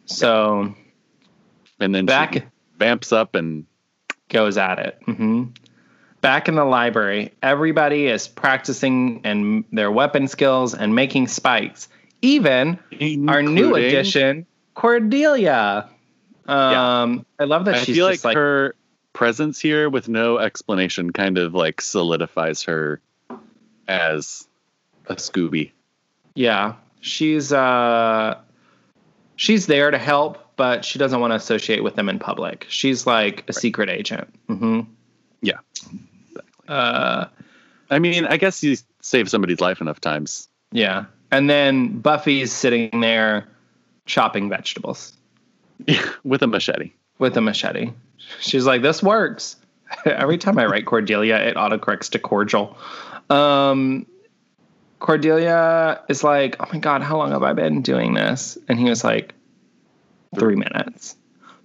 [0.06, 0.76] So
[1.80, 2.44] And then Back- she
[2.78, 3.66] vamps up and
[4.30, 5.00] goes at it.
[5.06, 5.46] hmm
[6.22, 11.88] Back in the library, everybody is practicing and their weapon skills and making spikes.
[12.22, 12.78] Even
[13.28, 15.90] our new addition, Cordelia.
[16.48, 18.76] Um, I love that I she's feel just like, like, her
[19.14, 23.02] presence here with no explanation kind of like solidifies her
[23.88, 24.48] as
[25.08, 25.72] a Scooby.
[26.36, 26.76] yeah.
[27.02, 28.38] she's uh
[29.36, 32.66] she's there to help, but she doesn't want to associate with them in public.
[32.70, 34.28] She's like a secret agent.
[34.48, 34.82] hmm
[35.42, 35.60] Yeah.
[36.68, 37.26] Uh,
[37.90, 40.48] I mean, I guess you save somebody's life enough times.
[40.72, 41.06] yeah.
[41.34, 43.48] And then Buffy's sitting there
[44.06, 45.14] chopping vegetables
[46.24, 46.92] with a machete.
[47.20, 47.92] with a machete.
[48.40, 49.56] She's like, "This works."
[50.06, 52.78] Every time I write Cordelia, it autocorrects to cordial.
[53.30, 54.06] Um,
[55.00, 58.86] Cordelia is like, "Oh my god, how long have I been doing this?" And he
[58.90, 59.34] was like,
[60.38, 61.16] three minutes.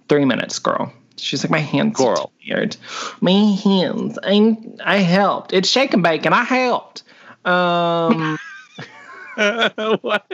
[0.09, 2.31] Three minutes, girl." She's like, "My hands are Girl.
[2.47, 2.77] tired.
[3.21, 4.19] My hands.
[4.23, 5.53] I I helped.
[5.53, 7.03] It's shake and bake, and I helped."
[7.45, 8.37] Um.
[10.01, 10.25] what?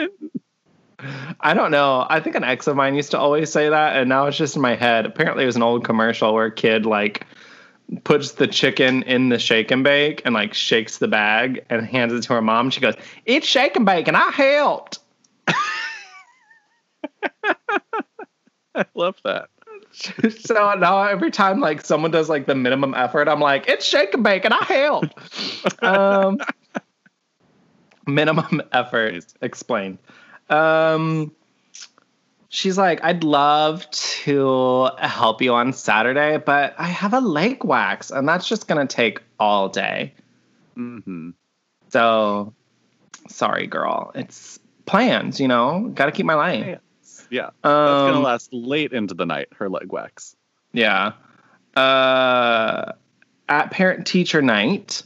[1.39, 2.05] I don't know.
[2.09, 4.55] I think an ex of mine used to always say that, and now it's just
[4.55, 5.05] in my head.
[5.05, 7.25] Apparently, it was an old commercial where a kid like
[8.03, 12.13] puts the chicken in the shake and bake and like shakes the bag and hands
[12.13, 12.69] it to her mom.
[12.69, 14.99] She goes, "It's shake and bake, and I helped."
[18.75, 19.49] I love that.
[19.93, 24.13] so now every time like someone does like the minimum effort, I'm like, "It's shake
[24.13, 26.39] and bake, and I helped." um,
[28.07, 29.99] minimum effort explained.
[30.49, 31.31] Um,
[32.49, 38.11] she's like, I'd love to help you on Saturday, but I have a leg wax,
[38.11, 40.13] and that's just gonna take all day.
[40.75, 41.31] hmm
[41.89, 42.53] So,
[43.27, 44.11] sorry, girl.
[44.15, 45.91] It's plans, you know.
[45.93, 46.79] Got to keep my life.
[47.29, 47.49] Yeah.
[47.61, 49.47] That's gonna Um, last late into the night.
[49.55, 50.35] Her leg wax.
[50.73, 51.13] Yeah.
[51.75, 52.91] Uh,
[53.49, 55.03] at parent teacher night,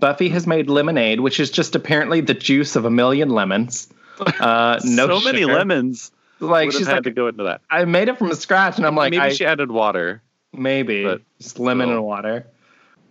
[0.00, 3.88] Buffy has made lemonade, which is just apparently the juice of a million lemons.
[4.40, 5.54] Uh, no so many sugar.
[5.54, 6.12] lemons.
[6.40, 7.62] Like she's had like, to go into that.
[7.70, 10.22] I made it from scratch, and I'm like, maybe I, she added water.
[10.52, 12.46] maybe but just lemon and water.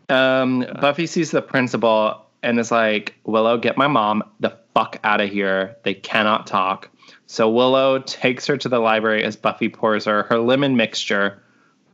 [0.09, 5.19] Um, Buffy sees the principal and is like, Willow, get my mom the fuck out
[5.19, 5.75] of here.
[5.83, 6.89] They cannot talk.
[7.25, 11.43] So Willow takes her to the library as Buffy pours her her lemon mixture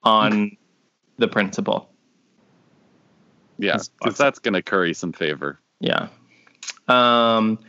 [0.04, 0.56] on
[1.17, 1.89] the principal.
[3.58, 5.60] Yeah, That's because that's gonna curry some favor.
[5.80, 6.10] Yeah.
[6.88, 7.60] Um,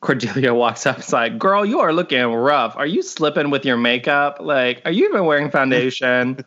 [0.00, 0.98] Cordelia walks up.
[0.98, 2.76] It's like, girl, you are looking rough.
[2.76, 4.38] Are you slipping with your makeup?
[4.40, 6.44] Like, are you even wearing foundation?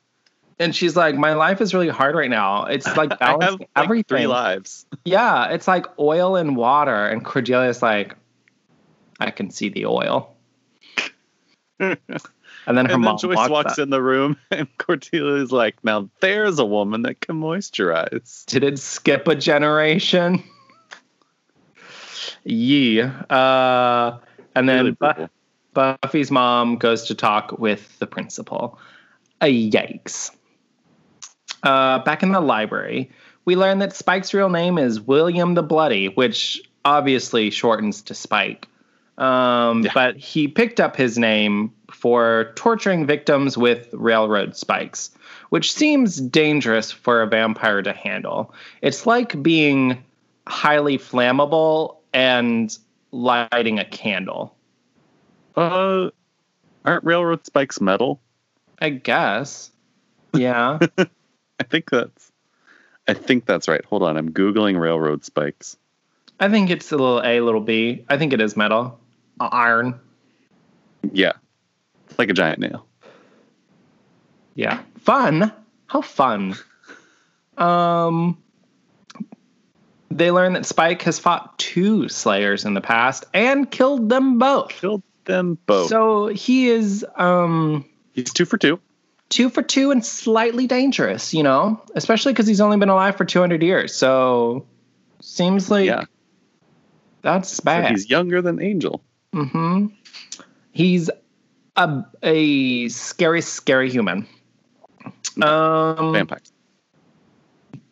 [0.58, 2.64] and she's like, my life is really hard right now.
[2.64, 4.18] It's like balancing like, everything.
[4.18, 4.86] three lives.
[5.04, 7.06] Yeah, it's like oil and water.
[7.06, 8.16] And Cordelia's like,
[9.20, 10.34] I can see the oil.
[11.78, 11.96] and
[12.66, 16.10] then her and mom then Joyce walks, walks in the room, and Cordelia's like, "Now
[16.20, 20.42] there's a woman that can moisturize." Did it skip a generation?
[22.44, 23.06] Yeah.
[23.30, 24.18] Uh,
[24.54, 25.28] and then Really Bu-
[25.74, 28.78] Buffy's mom goes to talk with the principal.
[29.40, 30.30] Uh, yikes.
[31.62, 33.10] Uh, back in the library,
[33.44, 38.66] we learn that Spike's real name is William the Bloody, which obviously shortens to Spike.
[39.18, 39.90] Um, Yeah.
[39.94, 45.10] But he picked up his name for torturing victims with railroad spikes,
[45.48, 48.54] which seems dangerous for a vampire to handle.
[48.82, 50.04] It's like being
[50.46, 52.76] highly flammable and
[53.10, 54.54] lighting a candle.
[55.56, 56.10] Uh,
[56.84, 58.20] aren't railroad spikes metal?
[58.78, 59.70] I guess.
[60.34, 60.78] Yeah.
[60.98, 62.32] I think that's.
[63.08, 63.84] I think that's right.
[63.86, 65.76] Hold on, I'm googling railroad spikes.
[66.38, 68.04] I think it's a little A, little B.
[68.08, 69.00] I think it is metal.
[69.40, 69.98] Iron.
[71.12, 71.32] Yeah,
[72.06, 72.86] it's like a giant nail.
[74.54, 74.82] Yeah.
[74.98, 75.52] Fun.
[75.86, 76.54] How fun.
[77.56, 78.38] Um
[80.10, 84.70] they learn that Spike has fought two Slayers in the past and killed them both.
[84.70, 85.88] Killed them both.
[85.88, 88.80] So he is um He's two for two.
[89.28, 93.24] two for two and slightly dangerous, you know, especially because he's only been alive for
[93.24, 93.94] 200 years.
[93.94, 94.66] So
[95.20, 96.04] seems like Yeah.
[97.22, 97.90] that's So bad.
[97.90, 99.02] he's younger than Angel.
[99.32, 99.86] hmm
[100.72, 101.10] He's
[101.76, 104.26] a a scary, scary human.
[105.40, 106.52] Um, Vampires.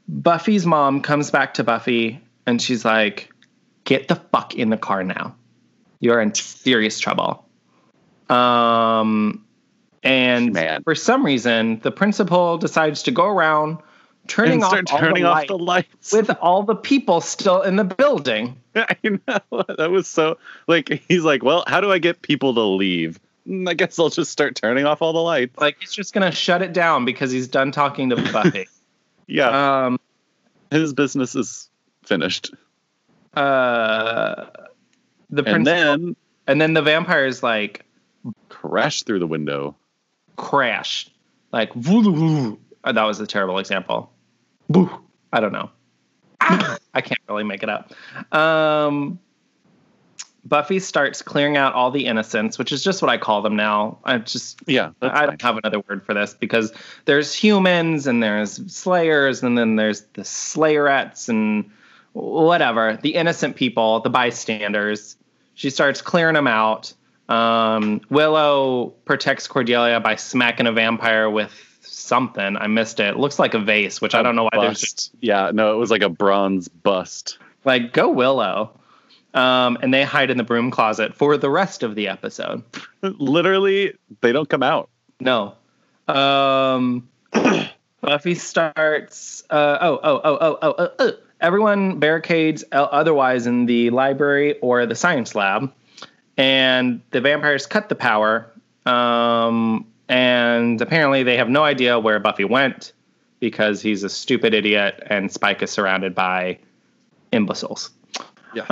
[0.09, 3.31] Buffy's mom comes back to Buffy and she's like,
[3.85, 5.35] "Get the fuck in the car now.
[6.01, 7.49] You're in serious trouble."
[8.29, 9.45] Um,
[10.03, 10.83] and Man.
[10.83, 13.79] for some reason, the principal decides to go around
[14.27, 16.13] turning off all turning the off lights the lights.
[16.13, 18.61] with all the people still in the building.
[18.75, 22.63] I know that was so like he's like, well, how do I get people to
[22.63, 23.19] leave?
[23.49, 25.59] Mm, I guess I'll just start turning off all the lights.
[25.59, 28.69] Like he's just gonna shut it down because he's done talking to Buffy.
[29.27, 29.99] yeah, um,
[30.71, 31.69] his business is
[32.05, 32.53] finished.
[33.35, 34.47] uh,
[35.31, 36.17] the And principal, then
[36.47, 37.85] and then the vampires like
[38.49, 39.75] crash through the window.
[40.37, 41.11] crash,
[41.53, 41.71] like.
[41.77, 44.13] Uh, that was a terrible example.
[44.69, 44.89] Boo.
[45.33, 45.71] I don't know.
[46.41, 47.93] I can't really make it up.
[48.33, 49.19] Um,
[50.49, 53.99] Buffy starts clearing out all the innocents, which is just what I call them now.
[54.05, 56.73] I just Yeah, I don't have another word for this because
[57.05, 61.71] there's humans and there's slayers and then there's the slayerettes and
[62.13, 65.17] whatever the innocent people, the bystanders.
[65.55, 66.93] She starts clearing them out.
[67.29, 72.57] Um, Willow protects Cordelia by smacking a vampire with something.
[72.57, 73.09] I missed it.
[73.09, 75.11] it looks like a vase, which I don't know why there's bust.
[75.21, 77.39] Yeah, no, it was like a bronze bust.
[77.65, 78.79] like go Willow.
[79.37, 82.65] Um, and they hide in the broom closet for the rest of the episode.
[83.03, 84.89] Literally, they don't come out.
[85.21, 85.55] No.
[86.09, 87.07] Um,
[88.01, 89.45] Buffy starts.
[89.51, 91.13] Uh, oh, oh, oh, oh, oh, oh, oh.
[91.43, 95.71] Everyone barricades otherwise in the library or the science lab.
[96.39, 98.51] And the vampires cut the power.
[98.87, 102.95] Um, and apparently they have no idea where Buffy went
[103.41, 106.59] because he's a stupid idiot and Spike is surrounded by
[107.33, 107.91] imbeciles.
[108.57, 108.65] Yeah.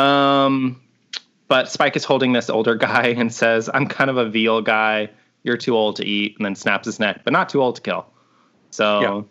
[0.46, 0.80] Um,
[1.46, 5.10] but Spike is holding this older guy and says, I'm kind of a veal guy.
[5.42, 6.36] You're too old to eat.
[6.38, 8.06] And then snaps his neck, but not too old to kill.
[8.70, 9.22] So, Yeah.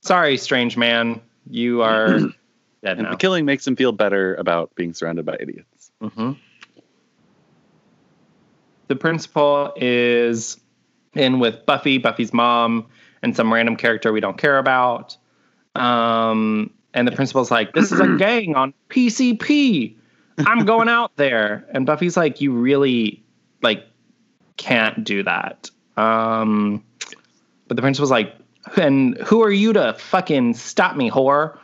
[0.00, 1.20] sorry, strange man.
[1.48, 2.18] You are
[2.82, 3.10] dead And now.
[3.12, 5.92] the killing makes him feel better about being surrounded by idiots.
[6.02, 6.32] hmm
[8.88, 10.58] The principal is
[11.14, 12.86] in with Buffy, Buffy's mom,
[13.22, 15.16] and some random character we don't care about.
[15.74, 19.96] Um, and the principal's like, "This is a gang on PCP.
[20.38, 23.22] I'm going out there." And Buffy's like, "You really
[23.62, 23.86] like
[24.56, 26.84] can't do that." Um,
[27.66, 28.34] but the principal's like,
[28.76, 31.58] "And who are you to fucking stop me, whore?"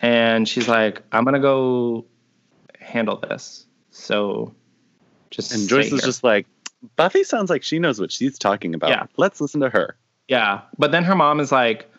[0.00, 2.06] And she's like, "I'm gonna go
[2.78, 4.54] handle this." So
[5.30, 6.46] just And Joyce is just like,
[6.96, 8.90] Buffy sounds like she knows what she's talking about.
[8.90, 9.06] Yeah.
[9.16, 9.96] Let's listen to her.
[10.28, 10.62] Yeah.
[10.78, 11.90] But then her mom is like, "Hey,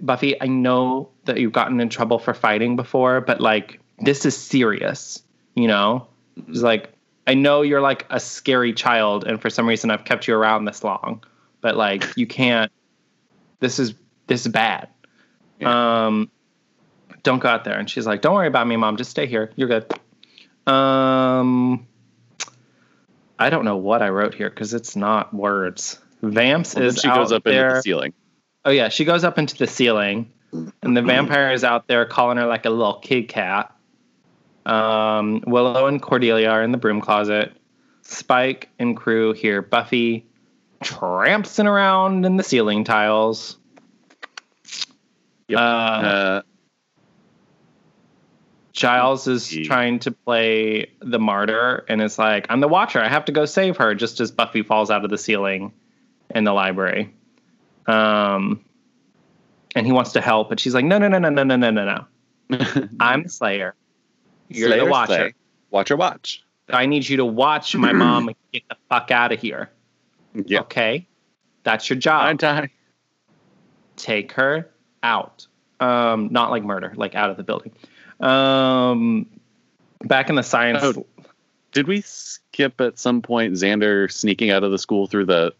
[0.00, 4.36] Buffy, I know that you've gotten in trouble for fighting before, but like, this is
[4.36, 5.22] serious,
[5.54, 6.08] you know?
[6.48, 6.92] She's like,
[7.26, 10.64] I know you're like a scary child, and for some reason I've kept you around
[10.64, 11.24] this long,
[11.60, 12.70] but like, you can't,
[13.60, 13.94] this is,
[14.26, 14.88] this is bad.
[15.64, 16.30] Um,
[17.22, 17.78] don't go out there.
[17.78, 18.96] And she's like, don't worry about me, mom.
[18.96, 19.50] Just stay here.
[19.56, 19.92] You're good.
[20.70, 21.86] Um,
[23.38, 25.98] I don't know what I wrote here because it's not words.
[26.22, 27.74] Vamps Well, is she goes up into there.
[27.76, 28.12] the ceiling.
[28.66, 30.30] Oh yeah, she goes up into the ceiling,
[30.82, 33.72] and the vampire is out there calling her like a little kid cat.
[34.66, 37.52] Um, Willow and Cordelia are in the broom closet.
[38.02, 40.26] Spike and crew hear Buffy
[40.82, 43.56] trampsing around in the ceiling tiles.
[45.46, 45.58] Yep.
[45.60, 46.42] Uh, Uh,
[48.72, 53.00] Giles is trying to play the martyr and is like, I'm the watcher.
[53.00, 55.72] I have to go save her just as Buffy falls out of the ceiling
[56.34, 57.14] in the library.
[57.86, 58.64] Um,
[59.74, 61.70] and he wants to help, but she's like, no, no, no, no, no, no, no,
[61.70, 61.84] no,
[62.50, 62.88] no.
[63.00, 63.74] I'm the Slayer.
[64.48, 65.14] You're Slayer, the watcher.
[65.14, 65.34] slay.
[65.70, 66.44] Watcher, watch.
[66.70, 69.70] I need you to watch my mom get the fuck out of here.
[70.34, 70.60] Yeah.
[70.60, 71.06] Okay.
[71.62, 72.24] That's your job.
[72.24, 72.70] I die.
[73.96, 74.70] take her
[75.02, 75.46] out.
[75.80, 77.72] Um, not like murder, like out of the building.
[78.20, 79.26] Um,
[80.04, 80.82] back in the science.
[80.82, 81.06] Oh.
[81.72, 85.52] Did we skip at some point Xander sneaking out of the school through the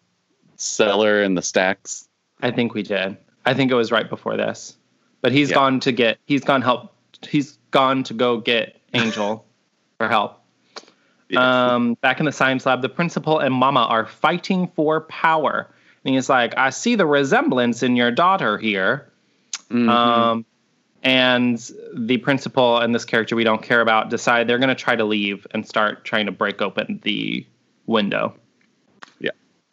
[0.57, 2.05] cellar and the stacks?
[2.41, 3.16] I think we did.
[3.45, 4.76] I think it was right before this.
[5.22, 5.57] But he's Yeah.
[5.57, 6.18] gone to get.
[6.26, 6.93] He's gone help.
[7.28, 9.45] He's gone to go get Angel
[9.99, 10.41] for help.
[11.28, 11.41] Yes.
[11.43, 15.68] Um, back in the science lab, the principal and Mama are fighting for power.
[16.05, 19.11] And he's like, "I see the resemblance in your daughter here."
[19.70, 19.89] Mhm.
[19.89, 20.45] Um,
[21.03, 21.59] and
[21.95, 25.05] the principal and this character we don't care about decide they're going to try to
[25.05, 27.45] leave and start trying to break open the
[27.87, 28.34] window.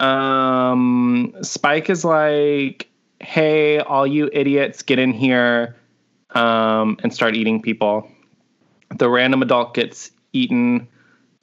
[0.04, 2.90] Um, Spike is like,
[3.20, 5.76] "Hey, all you idiots, get in here
[6.32, 8.10] um, and start eating people."
[8.96, 10.88] The random adult gets eaten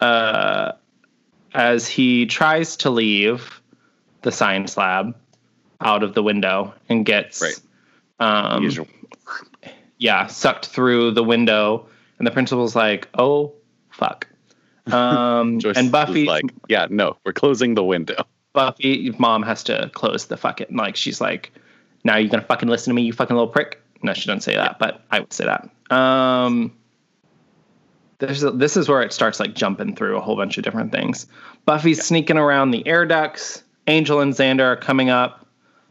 [0.00, 0.72] uh,
[1.54, 3.60] as he tries to leave
[4.22, 5.16] the science lab
[5.80, 7.60] out of the window and gets Right.
[8.20, 8.86] um, Usual.
[9.98, 11.86] yeah, sucked through the window,
[12.18, 13.54] and the principal's like, "Oh,
[13.90, 14.26] fuck."
[14.90, 18.24] Um, and Buffy, like, yeah, no, we're closing the window.
[18.52, 20.96] Buffy, mom has to close the fucking like.
[20.96, 21.52] She's like,
[22.04, 24.54] "Now you're gonna fucking listen to me, you fucking little prick." No, she doesn't say
[24.54, 25.68] that, but I would say that.
[25.94, 26.72] Um,
[28.18, 30.92] there's a, this is where it starts like jumping through a whole bunch of different
[30.92, 31.26] things.
[31.64, 33.62] Buffy's sneaking around the air ducts.
[33.86, 35.46] Angel and Xander are coming up,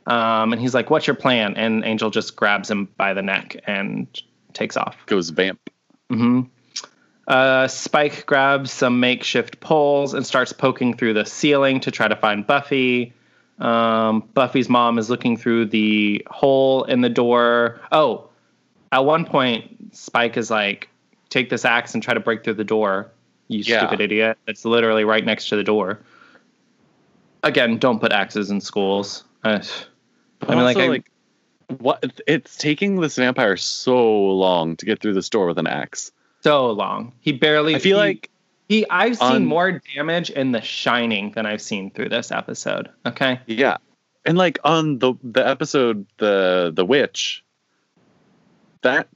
[0.08, 3.58] um, and he's like, "What's your plan?" And Angel just grabs him by the neck
[3.66, 4.08] and
[4.54, 4.98] takes off.
[5.06, 5.60] Goes vamp.
[6.10, 6.42] hmm
[7.30, 12.16] Uh, Spike grabs some makeshift poles and starts poking through the ceiling to try to
[12.16, 13.14] find Buffy.
[13.60, 17.80] Um, Buffy's mom is looking through the hole in the door.
[17.92, 18.30] Oh,
[18.92, 20.90] at one point, Spike is like,
[21.30, 23.12] take this axe and try to break through the door.
[23.48, 23.80] You Yeah.
[23.82, 24.38] stupid idiot.
[24.48, 26.00] It's literally right next to the door.
[27.44, 29.24] Again, don't put axes in schools.
[29.44, 29.60] Uh,
[30.48, 31.12] I mean, like, I- like,
[31.78, 32.04] what?
[32.26, 36.12] It's taking this vampire so long to get through this door with an axe.
[36.42, 37.14] So long.
[37.22, 37.76] He barely.
[37.76, 38.30] I feel he- like
[38.68, 38.90] he.
[38.90, 42.90] I've seen on- more damage in The Shining than I've seen through this episode.
[43.06, 43.40] Okay.
[43.46, 43.78] Yeah.
[44.26, 47.44] And like on the the episode the the witch
[48.82, 49.08] that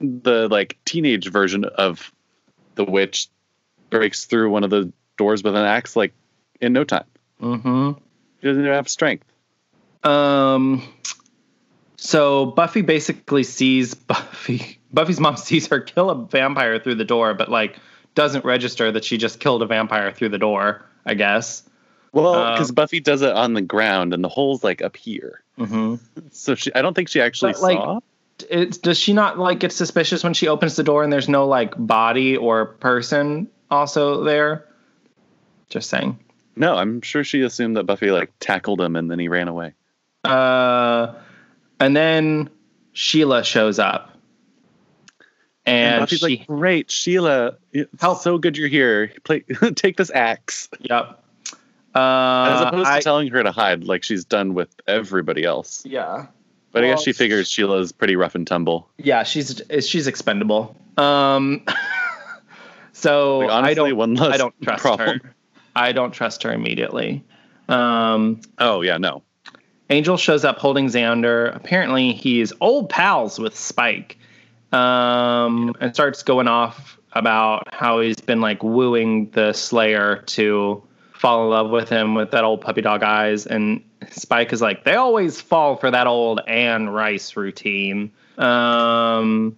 [0.00, 2.12] the like teenage version of
[2.74, 3.28] the witch
[3.90, 6.12] breaks through one of the doors with an axe like
[6.60, 7.04] in no time.
[7.42, 7.92] Mm-hmm.
[8.40, 9.24] She doesn't even have strength.
[10.04, 10.82] Um.
[11.96, 14.77] So Buffy basically sees Buffy.
[14.92, 17.78] Buffy's mom sees her kill a vampire through the door, but like
[18.14, 20.84] doesn't register that she just killed a vampire through the door.
[21.06, 21.62] I guess.
[22.12, 25.42] Well, Um, because Buffy does it on the ground and the hole's like up here.
[25.58, 25.96] Mm-hmm.
[26.32, 28.02] So she I don't think she actually But, like.
[28.48, 31.46] It, does she not like get suspicious when she opens the door and there's no
[31.48, 34.64] like body or person also there?
[35.70, 36.18] Just saying.
[36.54, 39.74] No, I'm sure she assumed that Buffy like tackled him and then he ran away.
[40.24, 41.14] Uh,
[41.80, 42.48] and then
[42.92, 44.12] Sheila shows up,
[45.68, 48.20] And, and, Buffy's she like, "Great, Sheila, it's Help.
[48.20, 49.12] so good you're here.
[49.24, 49.40] Play,
[49.74, 51.22] take this axe." yep.
[51.94, 55.82] As Uh, opposed I- to telling her to hide like she's done with everybody else.
[55.86, 56.26] yeah.
[56.70, 58.88] But I guess she figures Sheila's pretty rough and tumble.
[58.98, 60.76] Yeah, she's she's expendable.
[60.98, 61.62] Um,
[62.92, 65.20] so Like, honestly, I don't one less I don't trust problem.
[65.22, 65.34] her.
[65.74, 67.24] I don't trust her immediately.
[67.68, 69.22] Um, Oh yeah, no.
[69.90, 71.54] Angel shows up holding Xander.
[71.56, 74.18] Apparently, he's old pals with Spike,
[74.72, 80.82] um, and starts going off about how he's been like wooing the Slayer to
[81.14, 83.46] fall in love with him with that old puppy dog eyes.
[83.46, 88.12] And Spike is like, they always fall for that old Anne Rice routine.
[88.36, 89.56] Um,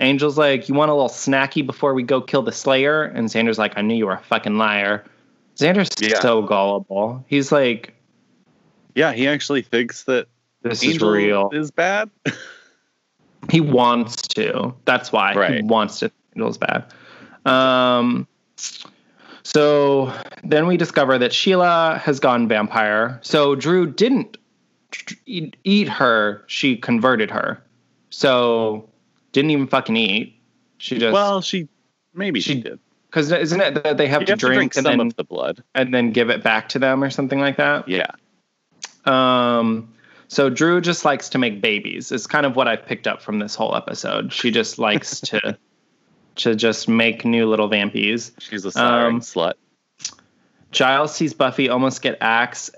[0.00, 3.02] Angel's like, you want a little snacky before we go kill the Slayer?
[3.04, 5.04] And Xander's like, I knew you were a fucking liar.
[5.56, 6.20] Xander's Yeah.
[6.20, 7.24] so gullible.
[7.28, 7.94] He's like,
[8.94, 10.28] Yeah, he actually thinks that
[10.62, 11.50] this Angel is real.
[11.52, 12.08] is bad.
[13.50, 14.74] He wants to.
[14.84, 16.10] That's why he wants to.
[16.34, 16.84] Angel's bad.
[17.44, 18.26] Um,
[19.42, 20.12] so
[20.44, 23.18] then we discover that Sheila has gone vampire.
[23.22, 24.36] So Drew didn't
[25.26, 27.62] eat, her; she converted her.
[28.10, 28.88] So
[29.32, 30.38] didn't even fucking eat.
[30.78, 31.68] She just well, she
[32.14, 32.78] maybe she, She- did.
[33.10, 35.06] because isn't it that they have You to have to drink, drink and some then
[35.08, 35.62] of the blood.
[35.74, 37.88] and then give it back to them or something like that?
[37.88, 38.10] Yeah.
[39.04, 39.91] Um,
[40.32, 42.10] so Drew just likes to make babies.
[42.10, 44.32] It's kind of what I've picked up from this whole episode.
[44.32, 45.58] She just likes to
[46.36, 48.32] to just make new little vampies.
[48.38, 49.52] She's a Um, slut.
[50.70, 52.70] Giles sees Buffy almost get axed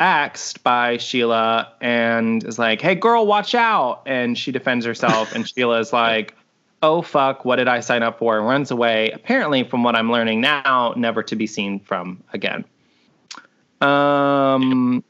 [0.00, 5.46] axed by Sheila and is like, "Hey girl, watch out." And she defends herself and
[5.54, 6.34] Sheila is like,
[6.82, 9.10] "Oh fuck, what did I sign up for?" and runs away.
[9.10, 12.64] Apparently from what I'm learning now, never to be seen from again.
[13.82, 15.04] Um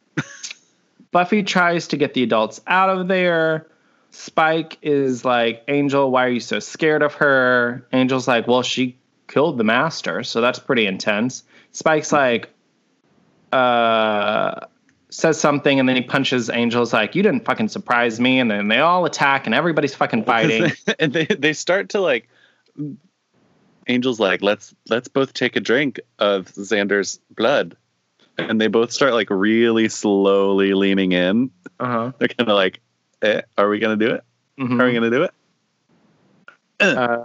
[1.17, 3.69] Buffy tries to get the adults out of there.
[4.11, 7.87] Spike is like, Angel, why are you so scared of her?
[7.91, 11.43] Angel's like, well, she killed the master, so that's pretty intense.
[11.73, 12.51] Spike's like,
[13.51, 14.67] uh,
[15.09, 18.39] says something, and then he punches Angel's like, you didn't fucking surprise me.
[18.39, 20.71] And then they all attack, and everybody's fucking fighting.
[20.99, 22.29] and they they start to like
[23.87, 27.75] Angel's like, let's let's both take a drink of Xander's blood.
[28.39, 31.51] And they both start like really slowly leaning in.
[31.81, 32.13] uh-huh.
[32.19, 32.81] They're kind of like,
[33.23, 34.25] eh, are we gonna do it?
[34.59, 34.81] Mhm.
[34.81, 35.31] Are we gonna do it?
[36.81, 37.25] Uh,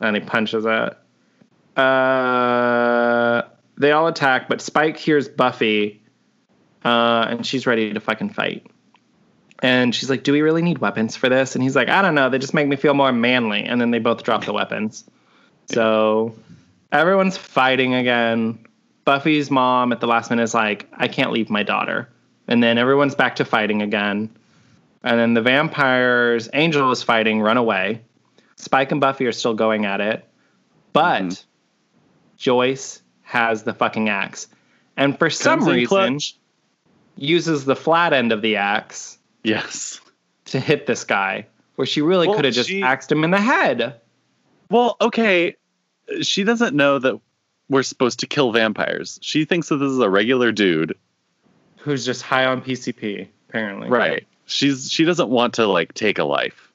[0.00, 1.78] and he punches it.
[1.78, 3.42] Uh,
[3.78, 6.02] they all attack, but Spike hears Buffy,
[6.84, 8.66] uh, and she's ready to fucking fight.
[9.62, 12.14] And she's like, "Do we really need weapons for this?" And he's like, "I don't
[12.14, 12.30] know.
[12.30, 15.04] They just make me feel more manly." And then they both drop the weapons.
[15.66, 16.34] So
[16.92, 18.58] everyone's fighting again.
[19.10, 22.08] Buffy's mom at the last minute is like, "I can't leave my daughter."
[22.46, 24.30] And then everyone's back to fighting again.
[25.02, 28.02] And then the vampires, Angel is fighting, run away.
[28.54, 30.24] Spike and Buffy are still going at it.
[30.92, 31.44] But Mhm.
[32.36, 34.46] Joyce has the fucking axe.
[34.96, 36.36] And for some reason, clutch.
[37.16, 40.00] uses the flat end of the axe Yes.
[40.44, 43.32] to hit this guy, where she really Well, could have just she- axed him in
[43.32, 44.00] the head.
[44.70, 45.56] Well, okay.
[46.22, 47.18] She doesn't know that
[47.70, 49.18] we're supposed to kill vampires.
[49.22, 50.98] She thinks that this is a regular dude.
[51.78, 53.88] Who's just high on PCP, apparently.
[53.88, 54.26] Right.
[54.44, 56.72] She's she doesn't want to like take a life.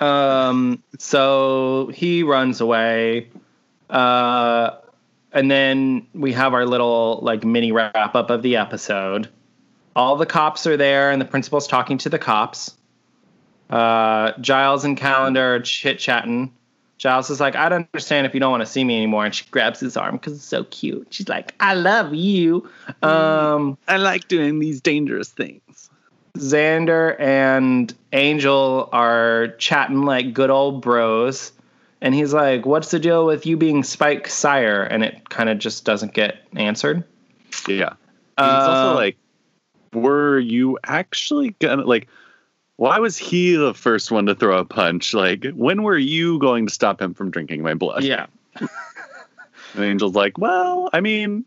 [0.00, 3.28] Um, so he runs away.
[3.90, 4.78] Uh,
[5.32, 9.28] and then we have our little like mini wrap up of the episode.
[9.94, 12.74] All the cops are there, and the principal's talking to the cops.
[13.68, 16.52] Uh, Giles and Calendar are chit chatting.
[16.98, 19.24] Giles is like, I don't understand if you don't want to see me anymore.
[19.24, 21.08] And she grabs his arm because it's so cute.
[21.10, 22.68] She's like, I love you.
[23.02, 25.90] Um, I like doing these dangerous things.
[26.38, 31.52] Xander and Angel are chatting like good old bros.
[32.00, 34.82] And he's like, What's the deal with you being Spike Sire?
[34.82, 37.04] And it kind of just doesn't get answered.
[37.66, 37.94] Yeah.
[38.38, 39.16] And it's Uh, also like,
[39.92, 42.08] were you actually gonna like?
[42.76, 45.14] Why was he the first one to throw a punch?
[45.14, 48.04] Like, when were you going to stop him from drinking my blood?
[48.04, 48.26] Yeah.
[49.74, 51.44] And Angel's like, well, I mean,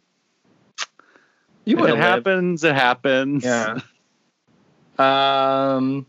[1.65, 3.43] You would it happens, it happens.
[3.43, 3.79] Yeah.
[4.99, 6.05] Um,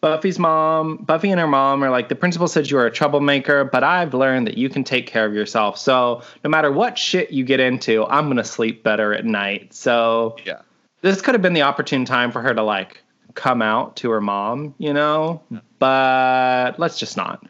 [0.00, 3.64] Buffy's mom, Buffy and her mom are like, the principal said you are a troublemaker,
[3.64, 5.78] but I've learned that you can take care of yourself.
[5.78, 9.74] So no matter what shit you get into, I'm going to sleep better at night.
[9.74, 10.62] So Yeah.
[11.02, 13.02] this could have been the opportune time for her to like
[13.34, 15.42] come out to her mom, you know,
[15.78, 17.44] but let's just not.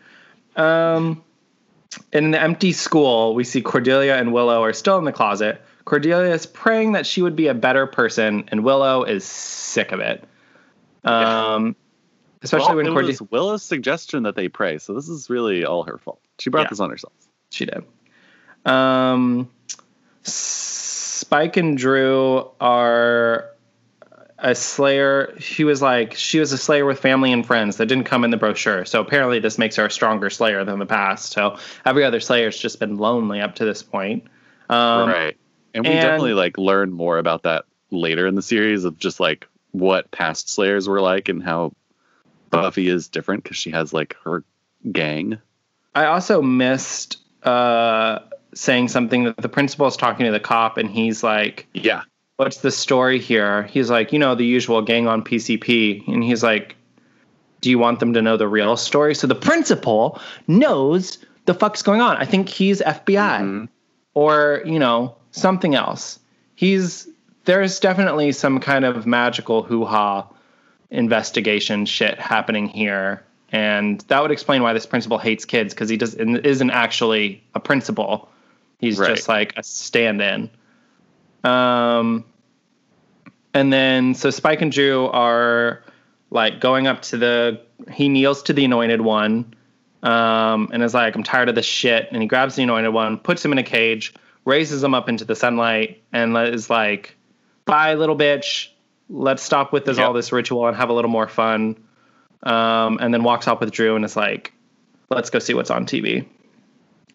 [0.57, 1.22] Um,
[2.12, 5.61] in the empty school, we see Cordelia and Willow are still in the closet.
[5.85, 10.01] Cordelia is praying that she would be a better person, and Willow is sick of
[10.01, 10.24] it.
[11.05, 11.74] Um,
[12.43, 15.64] especially Well, when it Cordelia was Willow's suggestion that they pray, so this is really
[15.64, 16.20] all her fault.
[16.39, 16.70] She brought Yeah.
[16.70, 17.12] this on herself.
[17.51, 17.85] she did.
[18.64, 19.51] Um,
[20.22, 23.49] Spike and Drew are
[24.43, 25.34] a Slayer.
[25.38, 28.30] She was like she was a Slayer with family and friends that didn't come in
[28.30, 28.84] the brochure.
[28.84, 31.32] So apparently this makes her a stronger Slayer than the past.
[31.32, 34.24] So every other Slayer's just been lonely up to this point.
[34.68, 35.36] Um, right.
[35.74, 39.20] And we and- definitely like learn more about that later in the series of just
[39.20, 41.72] like what past Slayers were like and how
[42.51, 44.45] Buffy is different because she has like her
[44.90, 45.38] gang.
[45.95, 48.20] I also missed uh,
[48.55, 52.03] saying something that the principal is talking to the cop, and he's like, Yeah.
[52.43, 56.43] "What's the story here?" He's like, "You know, the usual gang on PCP," and he's
[56.43, 56.74] like,
[57.61, 61.82] "Do you want them to know the real story?" So the principal knows the fuck's
[61.82, 62.16] going on.
[62.16, 63.68] I think he's FBI Mhm.
[64.14, 66.18] or you know something else.
[66.57, 67.09] He's
[67.45, 70.26] there's definitely some kind of magical hoo ha
[70.90, 73.22] investigation shit happening here,
[73.53, 77.61] and that would explain why this principal hates kids because he does isn't actually a
[77.61, 78.28] principal.
[78.80, 79.14] He's Right.
[79.14, 80.51] just like a stand-in.
[81.45, 82.24] Um,
[83.55, 85.82] and then so Spike and Drew are
[86.30, 87.61] like going up to the.
[87.90, 89.55] He kneels to the anointed one,
[90.03, 93.18] um, and is like, "I'm tired of this shit." And he grabs the anointed one,
[93.18, 97.16] puts him in a cage, raises him up into the sunlight, and is like,
[97.64, 98.68] "Bye, little bitch.
[99.11, 100.07] Let's stop with this Yep.
[100.07, 101.76] all this ritual and have a little more fun."
[102.44, 104.53] Um, and then walks off with Drew and is like,
[105.11, 106.24] "Let's go see what's on TV."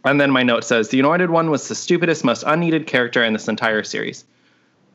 [0.06, 3.34] And then my note says, "The anointed one was the stupidest, most unneeded character in
[3.34, 4.24] this entire series."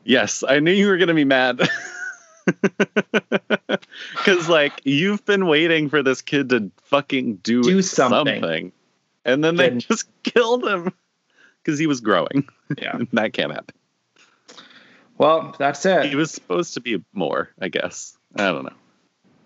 [0.03, 1.61] Yes, I knew you were gonna be mad.
[4.25, 8.41] Cause like you've been waiting for this kid to fucking do, Do something.
[8.41, 8.71] something.
[9.25, 9.87] And then they Didn't.
[9.87, 10.91] just killed him.
[11.63, 12.47] Cause he was growing.
[12.77, 12.97] Yeah.
[13.13, 13.75] that can't happen.
[15.17, 16.05] Well, that's it.
[16.05, 18.17] He was supposed to be more, I guess.
[18.35, 18.73] I don't know.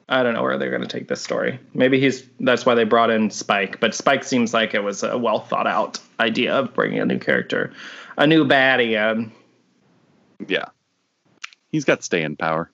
[0.10, 1.60] I don't know where they're going to take this story.
[1.74, 5.18] Maybe he's that's why they brought in Spike, but Spike seems like it was a
[5.18, 7.74] well thought out idea of bringing a new character,
[8.18, 9.32] a new baddie in.
[10.46, 10.66] Yeah.
[11.72, 12.70] He's got staying power.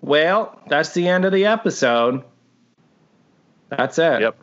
[0.00, 2.22] Well, that's the end of the episode.
[3.68, 4.20] That's it.
[4.20, 4.38] Yep.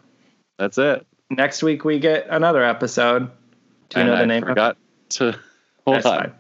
[0.58, 1.06] That's it.
[1.30, 3.32] Next week we get another episode.
[3.90, 4.44] Do you and know the I name?
[4.44, 4.48] it?
[4.48, 4.78] forgot
[5.10, 5.32] to
[5.86, 6.18] hold That's on.
[6.20, 6.32] fine.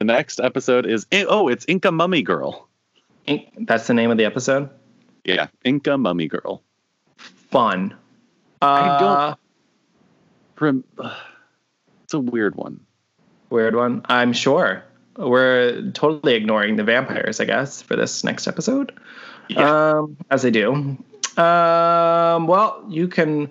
[0.00, 2.68] The next episode is oh, it's Inca Mummy Girl.
[3.28, 4.68] Inc- That's the name of the episode.
[5.24, 6.62] Yeah, Inca Mummy Girl.
[7.16, 7.94] Fun.
[8.60, 9.38] Uh, I don't-
[10.56, 10.84] Prim-
[12.04, 12.80] it's a weird one.
[13.50, 14.02] Weird one.
[14.08, 14.82] I'm sure.
[15.16, 18.92] We're totally ignoring the vampires, I guess, for this next episode.
[19.48, 19.94] Yeah.
[19.98, 20.72] Um, as I do.
[21.36, 23.50] Um, well, you can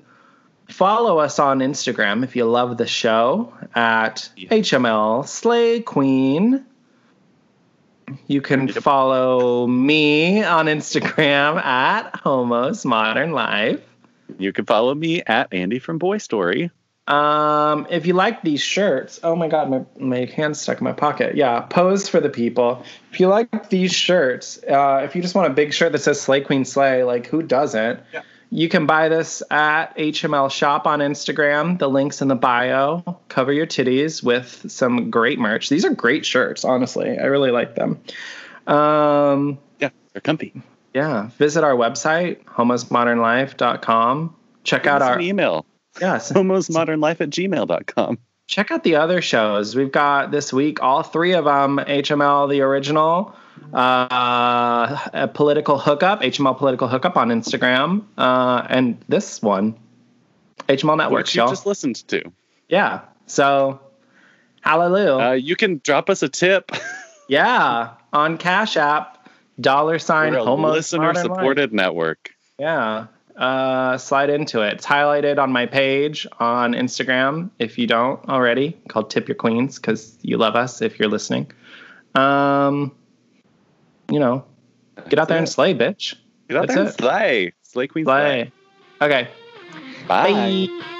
[0.69, 4.49] follow us on Instagram if you love the show at Yeah.
[4.49, 6.65] HML Slay Queen.
[8.27, 13.81] You can follow me on Instagram at Homos Modern Life.
[14.37, 16.69] You can follow me at Andy from Boy Story.
[17.07, 20.91] Um, if you like these shirts, oh my god, my my hand's stuck in my
[20.93, 21.35] pocket.
[21.35, 22.83] Yeah, pose for the people.
[23.11, 26.19] If you like these shirts, uh, if you just want a big shirt that says
[26.19, 27.99] Slay Queen Slay, like who doesn't?
[28.13, 28.21] Yeah.
[28.51, 31.77] You can buy this at HML Shop on Instagram.
[31.77, 33.03] The link's in the bio.
[33.27, 35.67] Cover your titties with some great merch.
[35.69, 37.17] These are great shirts, honestly.
[37.19, 37.99] I really like them.
[38.67, 40.53] Um, Yeah, they're comfy.
[40.93, 44.35] yeah, visit our website, homosmodernlife.com.
[44.63, 45.17] Check Give out us
[46.01, 46.13] our an email.
[46.13, 48.17] yes, homosmodernlife at gmail.com.
[48.47, 49.75] check out the other shows.
[49.75, 53.35] We've got this week all three of them HML, the original,
[53.73, 59.75] uh, a political hookup, HML political hookup on Instagram, uh, and this one.
[60.67, 61.19] HML Network.
[61.19, 61.49] which you y'all.
[61.49, 62.21] just listened to.
[62.69, 63.01] yeah.
[63.27, 63.79] So,
[64.61, 65.29] hallelujah.
[65.29, 66.71] Uh, you can drop us a tip.
[67.29, 67.91] yeah.
[68.13, 69.29] On Cash App,
[69.59, 72.31] dollar sign We're a homo listener supported network.
[72.57, 73.07] Yeah.
[73.35, 74.73] Uh, slide into it.
[74.75, 79.77] It's highlighted on my page on Instagram if you don't already, called Tip Your Queens
[79.77, 81.51] because you love us if you're listening.
[82.15, 82.95] Um,
[84.09, 84.45] you know,
[85.09, 86.15] get out there and slay, bitch.
[86.47, 86.97] Get out That's there and it.
[86.97, 87.53] slay.
[87.61, 88.51] Slay Queen Slay.
[89.01, 89.27] Okay.
[90.07, 90.31] Bye.
[90.67, 90.91] Bye.